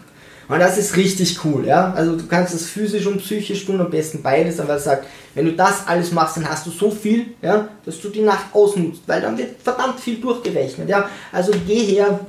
[0.49, 1.93] Und das ist richtig cool, ja.
[1.95, 5.47] Also du kannst das physisch und psychisch tun, am besten beides, aber er sagt, wenn
[5.47, 9.03] du das alles machst, dann hast du so viel, ja, dass du die Nacht ausnutzt,
[9.07, 11.09] weil dann wird verdammt viel durchgerechnet, ja.
[11.33, 12.21] Also geh her,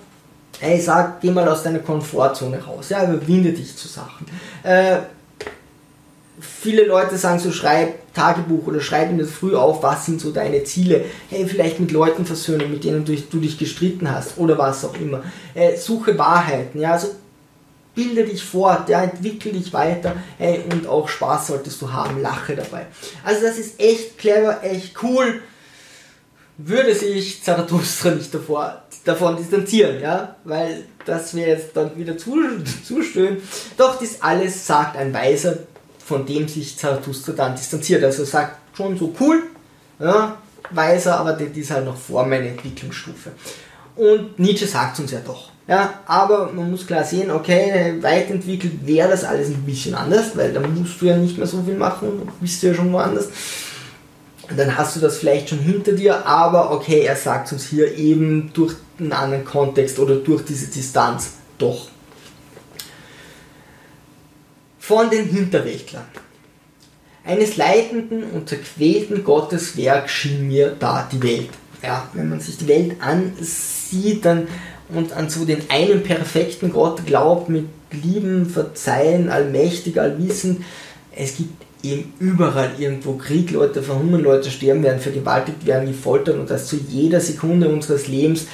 [0.61, 4.25] Ey, sag, geh mal aus deiner Komfortzone raus, ja, überwinde dich zu Sachen.
[4.61, 4.97] Äh,
[6.63, 10.31] viele Leute sagen so, schreib Tagebuch oder schreib in das früh auf, was sind so
[10.31, 11.03] deine Ziele.
[11.29, 14.95] Hey, vielleicht mit Leuten versöhnen, mit denen du, du dich gestritten hast oder was auch
[14.95, 15.23] immer.
[15.53, 17.09] Äh, suche Wahrheiten, ja, also
[17.93, 22.55] bilde dich fort, ja, entwickle dich weiter hey, und auch Spaß solltest du haben, lache
[22.55, 22.87] dabei.
[23.25, 25.41] Also das ist echt clever, echt cool.
[26.57, 32.37] Würde sich Zarathustra nicht davor davon distanzieren, ja, weil das wäre jetzt dann wieder zu,
[32.85, 33.41] zu schön.
[33.75, 35.57] Doch das alles sagt ein Weiser,
[36.05, 38.03] von dem sich Zarathustra dann distanziert.
[38.03, 39.43] Also sagt schon so cool,
[39.99, 40.37] ja,
[40.71, 43.31] Weiser, aber das ist halt noch vor meiner Entwicklungsstufe.
[43.95, 45.51] Und Nietzsche sagt uns ja doch.
[45.67, 50.35] Ja, aber man muss klar sehen, okay, weit entwickelt wäre das alles ein bisschen anders,
[50.35, 53.29] weil da musst du ja nicht mehr so viel machen, bist du ja schon woanders
[54.57, 58.51] dann hast du das vielleicht schon hinter dir, aber okay, er sagt uns hier eben
[58.53, 61.87] durch einen anderen Kontext oder durch diese Distanz doch.
[64.85, 66.03] Von den Hinterwächtlern.
[67.23, 71.51] Eines leitenden und zerquälten Gotteswerk schien mir da die Welt.
[71.81, 74.49] Ja, wenn man sich die Welt ansieht dann,
[74.89, 80.65] und an so den einen perfekten Gott glaubt, mit Lieben, Verzeihen, allmächtig, allwissend,
[81.15, 86.49] es gibt eben überall irgendwo Krieg, Leute verhungern, Leute sterben, werden vergewaltigt, werden gefoltert und
[86.49, 88.47] das zu jeder Sekunde unseres Lebens,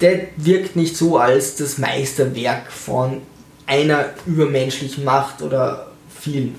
[0.00, 3.22] der wirkt nicht so als das Meisterwerk von
[3.66, 5.88] einer übermenschlichen Macht oder
[6.20, 6.54] vielen.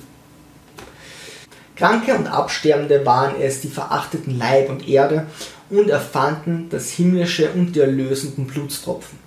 [1.75, 5.27] Kranke und Absterbende waren es, die verachteten Leib und Erde
[5.69, 9.19] und erfanden das himmlische und die erlösenden Blutstropfen.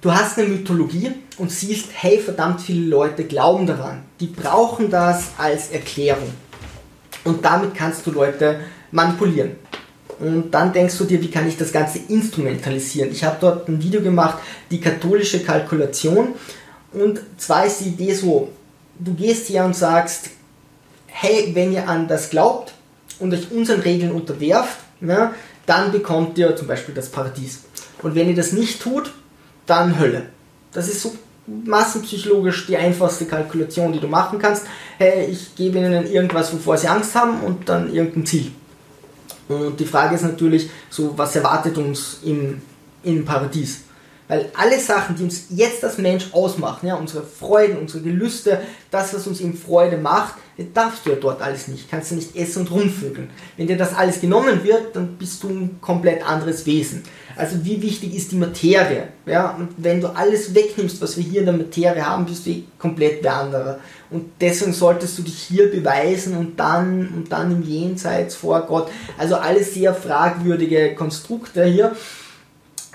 [0.00, 4.02] Du hast eine Mythologie und siehst, hey, verdammt viele Leute glauben daran.
[4.18, 6.32] Die brauchen das als Erklärung.
[7.24, 9.56] Und damit kannst du Leute manipulieren.
[10.20, 13.10] Und dann denkst du dir, wie kann ich das Ganze instrumentalisieren?
[13.10, 14.38] Ich habe dort ein Video gemacht,
[14.70, 16.34] die katholische Kalkulation.
[16.92, 18.50] Und zwar ist die Idee so,
[18.98, 20.30] du gehst hier und sagst,
[21.06, 22.74] hey, wenn ihr an das glaubt
[23.18, 27.60] und euch unseren Regeln unterwerft, ja, dann bekommt ihr zum Beispiel das Paradies.
[28.02, 29.12] Und wenn ihr das nicht tut,
[29.66, 30.26] dann Hölle.
[30.72, 31.14] Das ist so
[31.46, 34.66] massenpsychologisch die einfachste Kalkulation, die du machen kannst.
[34.98, 38.52] Hey, ich gebe ihnen irgendwas, wovor sie Angst haben und dann irgendein Ziel.
[39.50, 42.62] Und die Frage ist natürlich, so was erwartet uns im,
[43.02, 43.80] im Paradies?
[44.30, 48.60] Weil alle Sachen, die uns jetzt als Mensch ausmachen, ja, unsere Freuden, unsere Gelüste,
[48.92, 50.34] das, was uns eben Freude macht,
[50.72, 51.90] darfst du ja dort alles nicht.
[51.90, 53.28] Kannst du nicht essen und rumvögeln.
[53.56, 57.02] Wenn dir das alles genommen wird, dann bist du ein komplett anderes Wesen.
[57.34, 59.08] Also wie wichtig ist die Materie?
[59.26, 62.50] Ja, und wenn du alles wegnimmst, was wir hier in der Materie haben, bist du
[62.50, 63.80] eh komplett wer anderer.
[64.10, 68.92] Und deswegen solltest du dich hier beweisen und dann, und dann im Jenseits vor Gott.
[69.18, 71.96] Also alles sehr fragwürdige Konstrukte hier.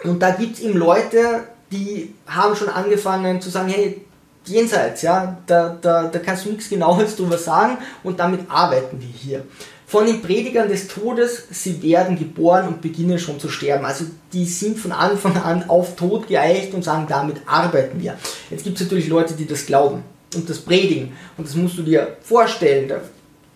[0.03, 4.01] Und da gibt es eben Leute, die haben schon angefangen zu sagen, hey,
[4.45, 9.07] jenseits, ja, da, da, da kannst du nichts Genaues drüber sagen und damit arbeiten wir
[9.07, 9.43] hier.
[9.87, 13.85] Von den Predigern des Todes, sie werden geboren und beginnen schon zu sterben.
[13.85, 18.17] Also die sind von Anfang an auf Tod geeicht und sagen, damit arbeiten wir.
[18.49, 21.13] Jetzt gibt es natürlich Leute, die das glauben und das predigen.
[21.37, 22.91] Und das musst du dir vorstellen.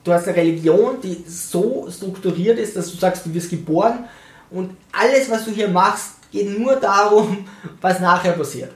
[0.03, 4.05] Du hast eine Religion, die so strukturiert ist, dass du sagst, du wirst geboren
[4.51, 7.45] und alles, was du hier machst, geht nur darum,
[7.81, 8.71] was nachher passiert.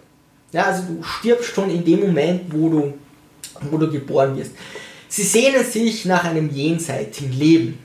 [0.52, 2.94] Ja, also du stirbst schon in dem Moment, wo du,
[3.70, 4.52] wo du geboren wirst.
[5.08, 7.80] Sie sehnen sich nach einem jenseitigen Leben.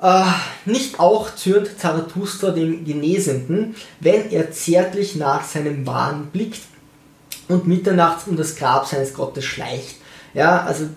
[0.00, 0.24] Äh,
[0.64, 6.62] nicht auch zürnt Zarathustra dem Genesenden, wenn er zärtlich nach seinem Wahn blickt
[7.48, 9.96] und mitternachts um das Grab seines Gottes schleicht.
[10.34, 10.88] Ja, also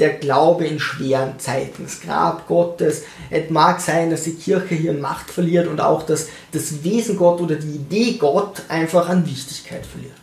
[0.00, 3.02] der Glaube in schweren Zeiten, das Grab Gottes.
[3.30, 7.40] Es mag sein, dass die Kirche hier Macht verliert und auch, dass das Wesen Gott
[7.40, 10.14] oder die Idee Gott einfach an Wichtigkeit verliert.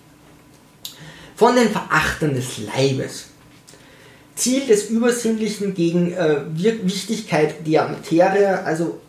[1.35, 3.27] Von den Verachtern des Leibes.
[4.35, 8.99] Ziel des Übersinnlichen gegen äh, Wichtigkeit der Materie, also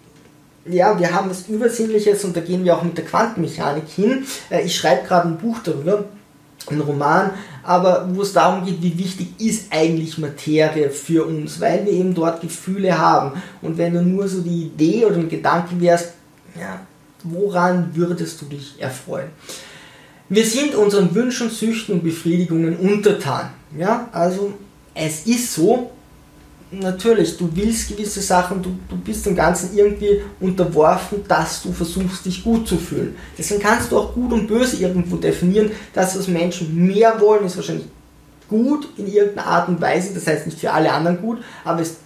[0.65, 4.27] ja, wir haben was Übersinnliches und da gehen wir auch mit der Quantenmechanik hin.
[4.51, 6.05] Äh, ich schreibe gerade ein Buch darüber,
[6.71, 7.31] ein Roman,
[7.69, 12.15] aber wo es darum geht, wie wichtig ist eigentlich Materie für uns, weil wir eben
[12.15, 13.43] dort Gefühle haben.
[13.61, 16.15] Und wenn du nur so die Idee oder ein Gedanke wärst,
[16.59, 16.81] ja,
[17.25, 19.29] woran würdest du dich erfreuen?
[20.31, 23.51] Wir sind unseren Wünschen, Süchten und Befriedigungen untertan.
[23.77, 24.55] Ja, also
[24.95, 25.91] es ist so,
[26.71, 32.25] natürlich, du willst gewisse Sachen, du, du bist dem Ganzen irgendwie unterworfen, dass du versuchst,
[32.27, 33.17] dich gut zu fühlen.
[33.37, 35.71] Deswegen kannst du auch gut und böse irgendwo definieren.
[35.93, 37.87] Das, was Menschen mehr wollen, ist wahrscheinlich
[38.49, 40.15] gut in irgendeiner Art und Weise.
[40.15, 41.97] Das heißt nicht für alle anderen gut, aber es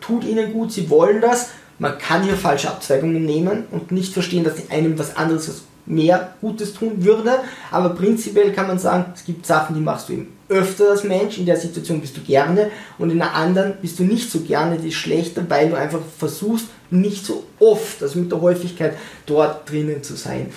[0.00, 1.50] tut ihnen gut, sie wollen das.
[1.78, 6.74] Man kann hier falsche Abzweigungen nehmen und nicht verstehen, dass einem was anderes mehr Gutes
[6.74, 7.32] tun würde.
[7.70, 11.38] Aber prinzipiell kann man sagen, es gibt Sachen, die machst du eben öfter als Mensch,
[11.38, 14.78] in der Situation bist du gerne und in einer anderen bist du nicht so gerne,
[14.78, 18.94] die ist schlechter, weil du einfach versuchst, nicht so oft, also mit der Häufigkeit,
[19.26, 20.52] dort drinnen zu sein.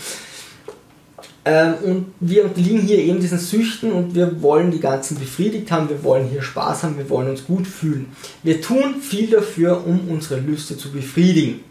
[1.47, 5.87] Ähm, und wir unterliegen hier eben diesen Süchten und wir wollen die ganzen befriedigt haben,
[5.89, 8.07] wir wollen hier Spaß haben, wir wollen uns gut fühlen.
[8.41, 11.61] Wir tun viel dafür, um unsere Lüste zu befriedigen.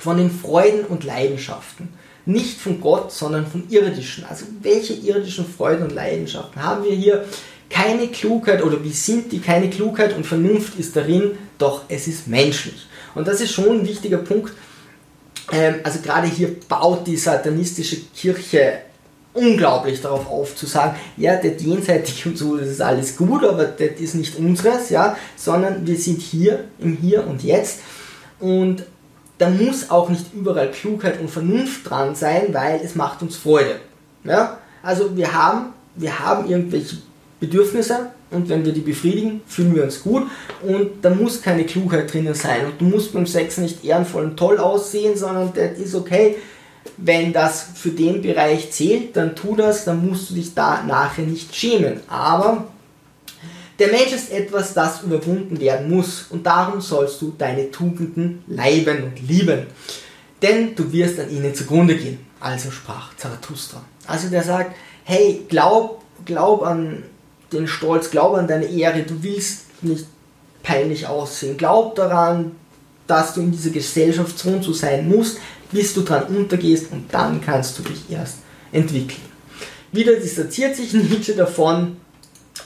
[0.00, 1.88] Von den Freuden und Leidenschaften
[2.28, 4.24] nicht von Gott, sondern von irdischen.
[4.28, 7.24] Also welche irdischen Freuden und Leidenschaften haben wir hier?
[7.70, 9.40] Keine Klugheit oder wie sind die?
[9.40, 12.86] Keine Klugheit und Vernunft ist darin, doch es ist menschlich.
[13.14, 14.52] Und das ist schon ein wichtiger Punkt.
[15.52, 18.80] Ähm, also gerade hier baut die satanistische Kirche
[19.32, 23.64] unglaublich darauf auf zu sagen, ja, der jenseitig und so, das ist alles gut, aber
[23.64, 27.80] das ist nicht unseres, ja, sondern wir sind hier im Hier und Jetzt
[28.40, 28.84] und
[29.38, 33.76] da muss auch nicht überall Klugheit und Vernunft dran sein, weil es macht uns Freude.
[34.24, 34.58] Ja?
[34.82, 36.98] Also wir haben, wir haben irgendwelche
[37.40, 40.24] Bedürfnisse und wenn wir die befriedigen, fühlen wir uns gut
[40.62, 44.36] und da muss keine Klugheit drinnen sein und du musst beim Sex nicht ehrenvoll und
[44.36, 46.36] toll aussehen, sondern das ist okay.
[46.96, 51.24] Wenn das für den Bereich zählt, dann tu das, dann musst du dich da nachher
[51.24, 52.00] nicht schämen.
[52.08, 52.66] Aber
[53.78, 59.04] Der Mensch ist etwas, das überwunden werden muss und darum sollst du deine Tugenden leiben
[59.04, 59.66] und lieben.
[60.42, 62.18] Denn du wirst an ihnen zugrunde gehen.
[62.40, 63.82] Also sprach Zarathustra.
[64.06, 64.74] Also der sagt,
[65.04, 67.04] hey, glaub, glaub an
[67.52, 70.06] den Stolz, glaub an deine Ehre, du willst nicht
[70.62, 71.56] peinlich aussehen.
[71.56, 72.52] Glaub daran,
[73.06, 75.38] dass du in dieser Gesellschaft so und so sein musst,
[75.70, 78.38] bis du dran untergehst und dann kannst du dich erst
[78.72, 79.22] entwickeln.
[79.92, 81.96] Wieder distanziert sich Nietzsche davon.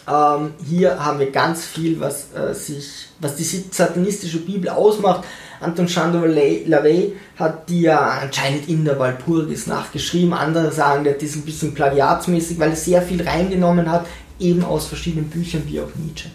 [0.09, 5.25] Ähm, hier haben wir ganz viel, was, äh, sich, was die satanistische Bibel ausmacht.
[5.61, 10.33] Anton Chandor Lavey hat die ja anscheinend in der Walpurgis nachgeschrieben.
[10.33, 14.07] Andere sagen, der hat ein bisschen plagiatsmäßig, weil er sehr viel reingenommen hat,
[14.41, 16.31] eben aus verschiedenen Büchern wie auch Nietzsche.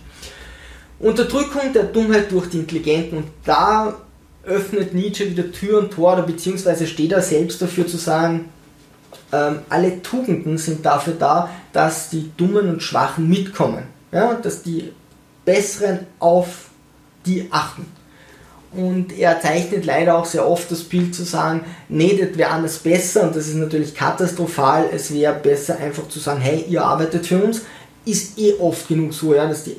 [1.00, 3.96] Unterdrückung der Dummheit durch die Intelligenten und da
[4.44, 8.46] öffnet Nietzsche wieder Tür und Tor, beziehungsweise steht er selbst dafür zu sagen,
[9.32, 13.84] ähm, alle Tugenden sind dafür da, dass die Dummen und Schwachen mitkommen.
[14.12, 14.94] Ja, dass die
[15.44, 16.70] Besseren auf
[17.26, 17.86] die achten.
[18.74, 22.80] Und er zeichnet leider auch sehr oft das Bild zu sagen, nee, das wäre anders
[22.80, 24.90] besser und das ist natürlich katastrophal.
[24.94, 27.62] Es wäre besser einfach zu sagen, hey, ihr arbeitet für uns.
[28.06, 29.78] Ist eh oft genug so, ja, dass die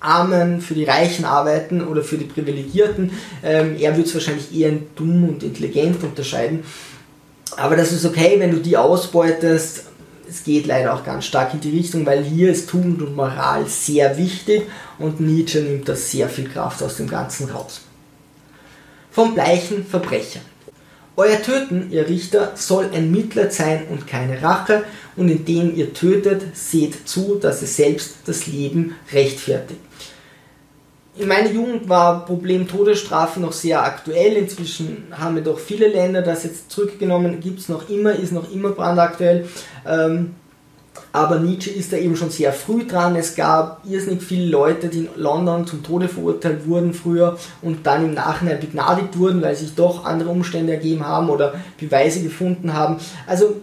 [0.00, 3.10] Armen für die Reichen arbeiten oder für die Privilegierten.
[3.42, 6.62] Ähm, er würde es wahrscheinlich eher in dumm und intelligent unterscheiden.
[7.54, 9.84] Aber das ist okay, wenn du die ausbeutest.
[10.28, 13.66] Es geht leider auch ganz stark in die Richtung, weil hier ist Tugend und Moral
[13.66, 14.62] sehr wichtig
[14.98, 17.82] und Nietzsche nimmt da sehr viel Kraft aus dem Ganzen raus.
[19.12, 20.40] Vom bleichen Verbrecher.
[21.16, 24.82] Euer Töten, ihr Richter, soll ein Mitleid sein und keine Rache,
[25.14, 29.80] und indem ihr tötet, seht zu, dass ihr selbst das Leben rechtfertigt
[31.18, 34.34] in meiner Jugend war Problem Todesstrafe noch sehr aktuell.
[34.34, 38.50] Inzwischen haben wir doch viele Länder das jetzt zurückgenommen, gibt es noch immer, ist noch
[38.52, 39.48] immer brandaktuell.
[39.86, 40.34] Ähm,
[41.12, 43.16] aber Nietzsche ist da eben schon sehr früh dran.
[43.16, 48.04] Es gab irrsinnig viele Leute, die in London zum Tode verurteilt wurden früher und dann
[48.04, 52.96] im Nachhinein begnadigt wurden, weil sich doch andere Umstände ergeben haben oder Beweise gefunden haben.
[53.26, 53.56] Also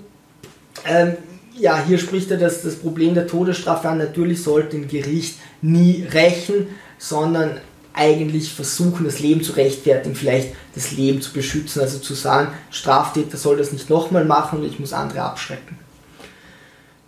[0.87, 1.13] ähm,
[1.55, 3.99] ja, hier spricht er das, das Problem der Todesstrafe an.
[3.99, 6.67] Natürlich sollte ein Gericht nie rächen,
[7.03, 7.59] sondern
[7.93, 13.37] eigentlich versuchen, das Leben zu rechtfertigen, vielleicht das Leben zu beschützen, also zu sagen, Straftäter
[13.37, 15.77] soll das nicht nochmal machen und ich muss andere abschrecken.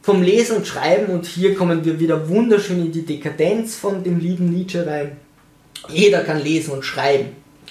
[0.01, 4.19] Vom Lesen und Schreiben, und hier kommen wir wieder wunderschön in die Dekadenz von dem
[4.19, 5.13] lieben Nietzsche rein.
[5.87, 7.29] Jeder kann lesen und schreiben.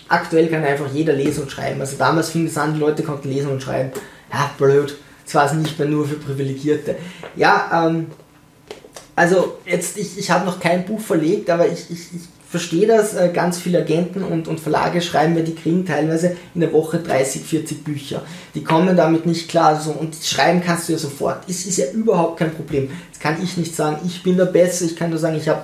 [0.09, 1.81] Aktuell kann einfach jeder lesen und schreiben.
[1.81, 3.93] Also damals fing es an, die Leute konnten lesen und schreiben.
[4.33, 4.97] Ja, blöd.
[5.25, 6.97] Das war es nicht mehr nur für Privilegierte.
[7.37, 8.07] Ja, ähm,
[9.17, 13.15] also jetzt, ich, ich habe noch kein Buch verlegt, aber ich, ich, ich verstehe das,
[13.15, 16.99] äh, ganz viele Agenten und, und Verlage schreiben mir, die kriegen teilweise in der Woche
[16.99, 18.23] 30, 40 Bücher.
[18.55, 21.49] Die kommen damit nicht klar so, und schreiben kannst du ja sofort.
[21.49, 22.91] Es ist ja überhaupt kein Problem.
[23.11, 25.63] Jetzt kann ich nicht sagen, ich bin der Beste, ich kann nur sagen, ich habe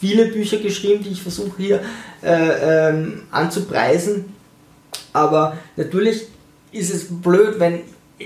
[0.00, 1.80] viele Bücher geschrieben, die ich versuche hier
[2.22, 4.24] äh, ähm, anzupreisen.
[5.12, 6.28] Aber natürlich
[6.72, 7.80] ist es blöd, wenn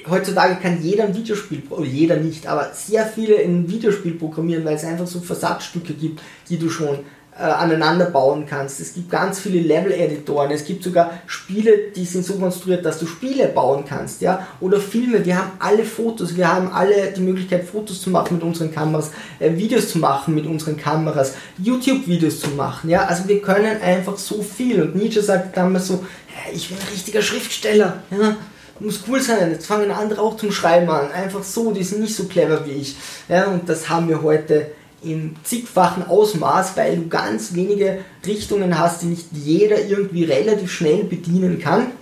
[0.08, 4.84] heutzutage kann jeder ein Videospiel, jeder nicht, aber sehr viele ein Videospiel programmieren, weil es
[4.84, 6.98] einfach so Versatzstücke gibt, die du schon
[7.38, 8.80] äh, aneinander bauen kannst.
[8.80, 13.06] Es gibt ganz viele Level-Editoren, es gibt sogar Spiele, die sind so konstruiert, dass du
[13.06, 17.64] Spiele bauen kannst, ja, oder Filme, wir haben alle Fotos, wir haben alle die Möglichkeit,
[17.64, 22.50] Fotos zu machen mit unseren Kameras, äh, Videos zu machen mit unseren Kameras, YouTube-Videos zu
[22.50, 24.80] machen, ja, also wir können einfach so viel.
[24.80, 26.04] Und Nietzsche sagt damals so,
[26.54, 28.36] ich bin ein richtiger Schriftsteller, ja,
[28.80, 31.10] muss cool sein, jetzt fangen andere auch zum Schreiben an.
[31.10, 32.96] Einfach so, die sind nicht so clever wie ich.
[33.28, 34.70] Ja, und das haben wir heute
[35.02, 41.04] im zigfachen Ausmaß, weil du ganz wenige Richtungen hast, die nicht jeder irgendwie relativ schnell
[41.04, 41.92] bedienen kann.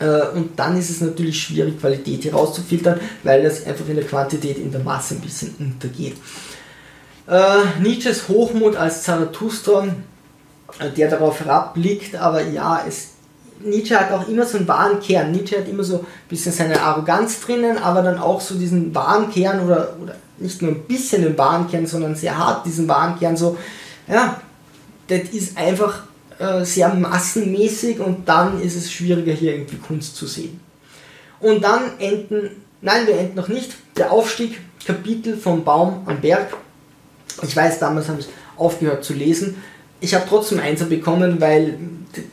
[0.00, 4.58] Äh, und dann ist es natürlich schwierig, Qualität herauszufiltern, weil das einfach in der Quantität,
[4.58, 6.16] in der Masse ein bisschen untergeht.
[7.28, 9.88] Äh, Nietzsches Hochmut als Zarathustra,
[10.78, 13.15] äh, der darauf herabblickt, aber ja, es
[13.60, 15.32] Nietzsche hat auch immer so einen wahren Kern.
[15.32, 19.30] Nietzsche hat immer so ein bisschen seine Arroganz drinnen, aber dann auch so diesen wahren
[19.30, 23.18] Kern oder, oder nicht nur ein bisschen den wahren Kern, sondern sehr hart diesen wahren
[23.18, 23.36] Kern.
[23.36, 23.56] So,
[24.08, 24.40] ja,
[25.08, 26.04] das ist einfach
[26.38, 30.60] äh, sehr massenmäßig und dann ist es schwieriger hier irgendwie Kunst zu sehen.
[31.40, 32.50] Und dann enden,
[32.80, 36.56] nein, wir enden noch nicht, der Aufstieg, Kapitel vom Baum am Berg.
[37.42, 39.62] Ich weiß, damals habe ich aufgehört zu lesen.
[40.00, 41.78] Ich habe trotzdem Einser bekommen, weil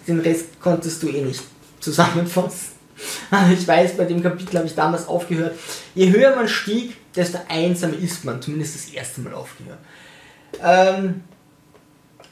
[0.08, 1.44] den Rest konntest du eh nicht
[1.80, 2.74] zusammenfassen.
[3.52, 5.56] Ich weiß, bei dem Kapitel habe ich damals aufgehört.
[5.96, 8.42] Je höher man stieg, desto einsamer ist man.
[8.42, 9.80] Zumindest das erste Mal aufgehört.
[10.64, 11.24] Ähm,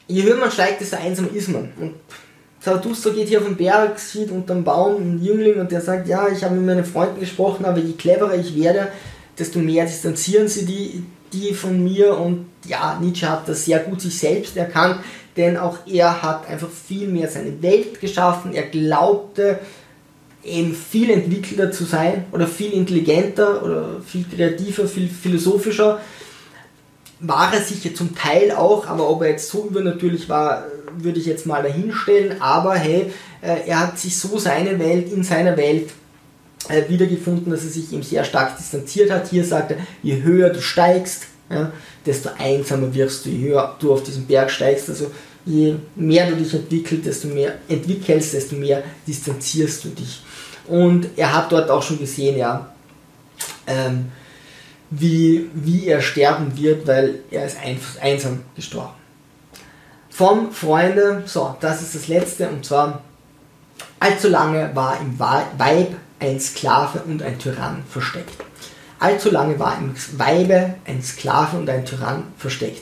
[0.08, 1.72] je höher man steigt, desto einsamer ist man.
[1.80, 1.96] Und
[2.60, 6.28] Zarathustra geht hier auf den Berg, sieht unterm Baum einen Jüngling und der sagt, ja,
[6.30, 8.90] ich habe mit meinen Freunden gesprochen, aber je cleverer ich werde,
[9.38, 11.04] desto mehr distanzieren sie die,
[11.34, 15.00] die von mir und ja, Nietzsche hat das sehr gut sich selbst erkannt,
[15.38, 18.54] denn auch er hat einfach viel mehr seine Welt geschaffen.
[18.54, 19.60] Er glaubte
[20.44, 26.02] eben viel entwickelter zu sein oder viel intelligenter oder viel kreativer, viel philosophischer.
[27.20, 30.66] War er sicher zum Teil auch, aber ob er jetzt so übernatürlich war,
[30.98, 32.42] würde ich jetzt mal dahinstellen.
[32.42, 33.12] Aber hey,
[33.42, 35.92] äh, er hat sich so seine Welt in seiner Welt
[36.68, 39.30] äh, wiedergefunden, dass er sich ihm sehr stark distanziert hat.
[39.30, 41.72] Hier sagt er, je höher du steigst, ja,
[42.06, 44.90] desto einsamer wirst du, je höher du auf diesen Berg steigst.
[44.90, 45.12] Also
[45.46, 50.22] je mehr du dich entwickelst, desto mehr entwickelst, desto mehr distanzierst du dich.
[50.68, 52.72] Und er hat dort auch schon gesehen, ja,
[53.68, 54.12] ähm,
[54.90, 57.58] wie, wie er sterben wird, weil er ist
[58.02, 58.94] einsam gestorben.
[60.10, 63.02] Vom Freunde, so, das ist das letzte, und zwar,
[64.00, 68.36] allzu lange war im Weib ein Sklave und ein Tyrann versteckt.
[69.02, 72.82] Allzu lange war im Weibe ein Sklave und ein Tyrann versteckt.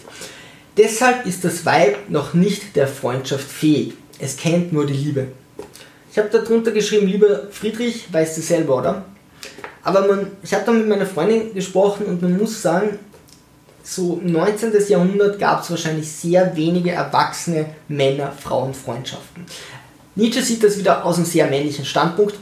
[0.75, 3.93] Deshalb ist das Weib noch nicht der Freundschaft fähig.
[4.19, 5.27] Es kennt nur die Liebe.
[6.11, 9.05] Ich habe darunter geschrieben, lieber Friedrich, weißt du selber, oder?
[9.81, 12.99] Aber man, ich habe dann mit meiner Freundin gesprochen und man muss sagen,
[13.81, 14.73] so im 19.
[14.89, 19.45] Jahrhundert gab es wahrscheinlich sehr wenige erwachsene Männer-Frauen-Freundschaften.
[20.15, 22.35] Nietzsche sieht das wieder aus einem sehr männlichen Standpunkt,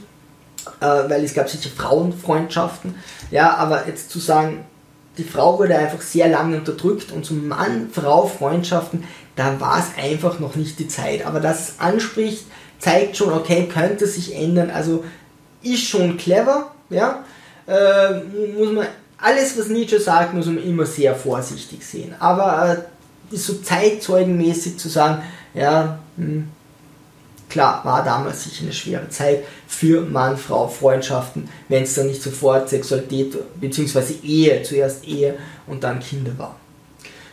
[0.80, 2.94] äh, weil es gab sicher Frauenfreundschaften,
[3.30, 4.64] ja, aber jetzt zu sagen,
[5.18, 9.04] die Frau wurde einfach sehr lange unterdrückt und zum Mann-Frau-Freundschaften,
[9.34, 11.26] da war es einfach noch nicht die Zeit.
[11.26, 12.44] Aber dass es anspricht,
[12.78, 14.70] zeigt schon, okay, könnte sich ändern.
[14.70, 15.04] Also
[15.62, 17.24] ist schon clever, ja.
[17.66, 18.20] Äh,
[18.56, 18.86] muss man,
[19.18, 22.14] alles, was Nietzsche sagt, muss man immer sehr vorsichtig sehen.
[22.20, 22.86] Aber
[23.30, 26.48] äh, ist so zeitzeugenmäßig zu sagen, ja, mh, hm,
[27.48, 33.36] klar, war damals sicher eine schwere Zeit für Mann-Frau-Freundschaften, wenn es dann nicht sofort Sexualität
[33.60, 34.14] bzw.
[34.24, 36.56] Ehe, zuerst Ehe und dann Kinder war.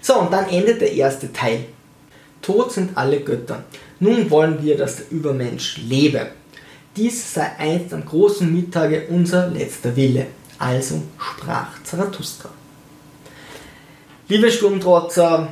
[0.01, 1.65] So, und dann endet der erste Teil.
[2.41, 3.63] Tot sind alle Götter.
[3.99, 6.27] Nun wollen wir, dass der Übermensch lebe.
[6.95, 10.27] Dies sei einst am großen Mittage unser letzter Wille.
[10.59, 12.49] Also sprach Zarathustra.
[14.27, 15.47] Liebe Sturmtrotzer,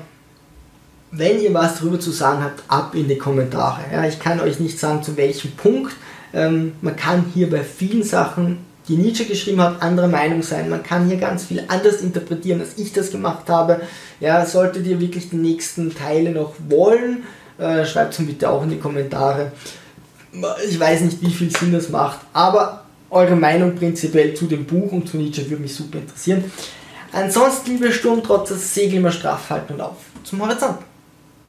[1.12, 3.82] wenn ihr was darüber zu sagen habt, ab in die Kommentare.
[3.92, 5.94] Ja, ich kann euch nicht sagen, zu welchem Punkt.
[6.34, 10.70] Ähm, man kann hier bei vielen Sachen, die Nietzsche geschrieben hat, anderer Meinung sein.
[10.70, 13.82] Man kann hier ganz viel anders interpretieren, als ich das gemacht habe.
[14.20, 17.24] Ja, solltet ihr wirklich die nächsten Teile noch wollen,
[17.58, 19.52] äh, schreibt es mir bitte auch in die Kommentare.
[20.68, 24.92] Ich weiß nicht, wie viel Sinn das macht, aber eure Meinung prinzipiell zu dem Buch
[24.92, 26.44] und zu Nietzsche würde mich super interessieren.
[27.12, 30.80] Ansonsten, liebe Sturmtrotzer, Segel immer straff halten und auf zum Horizont.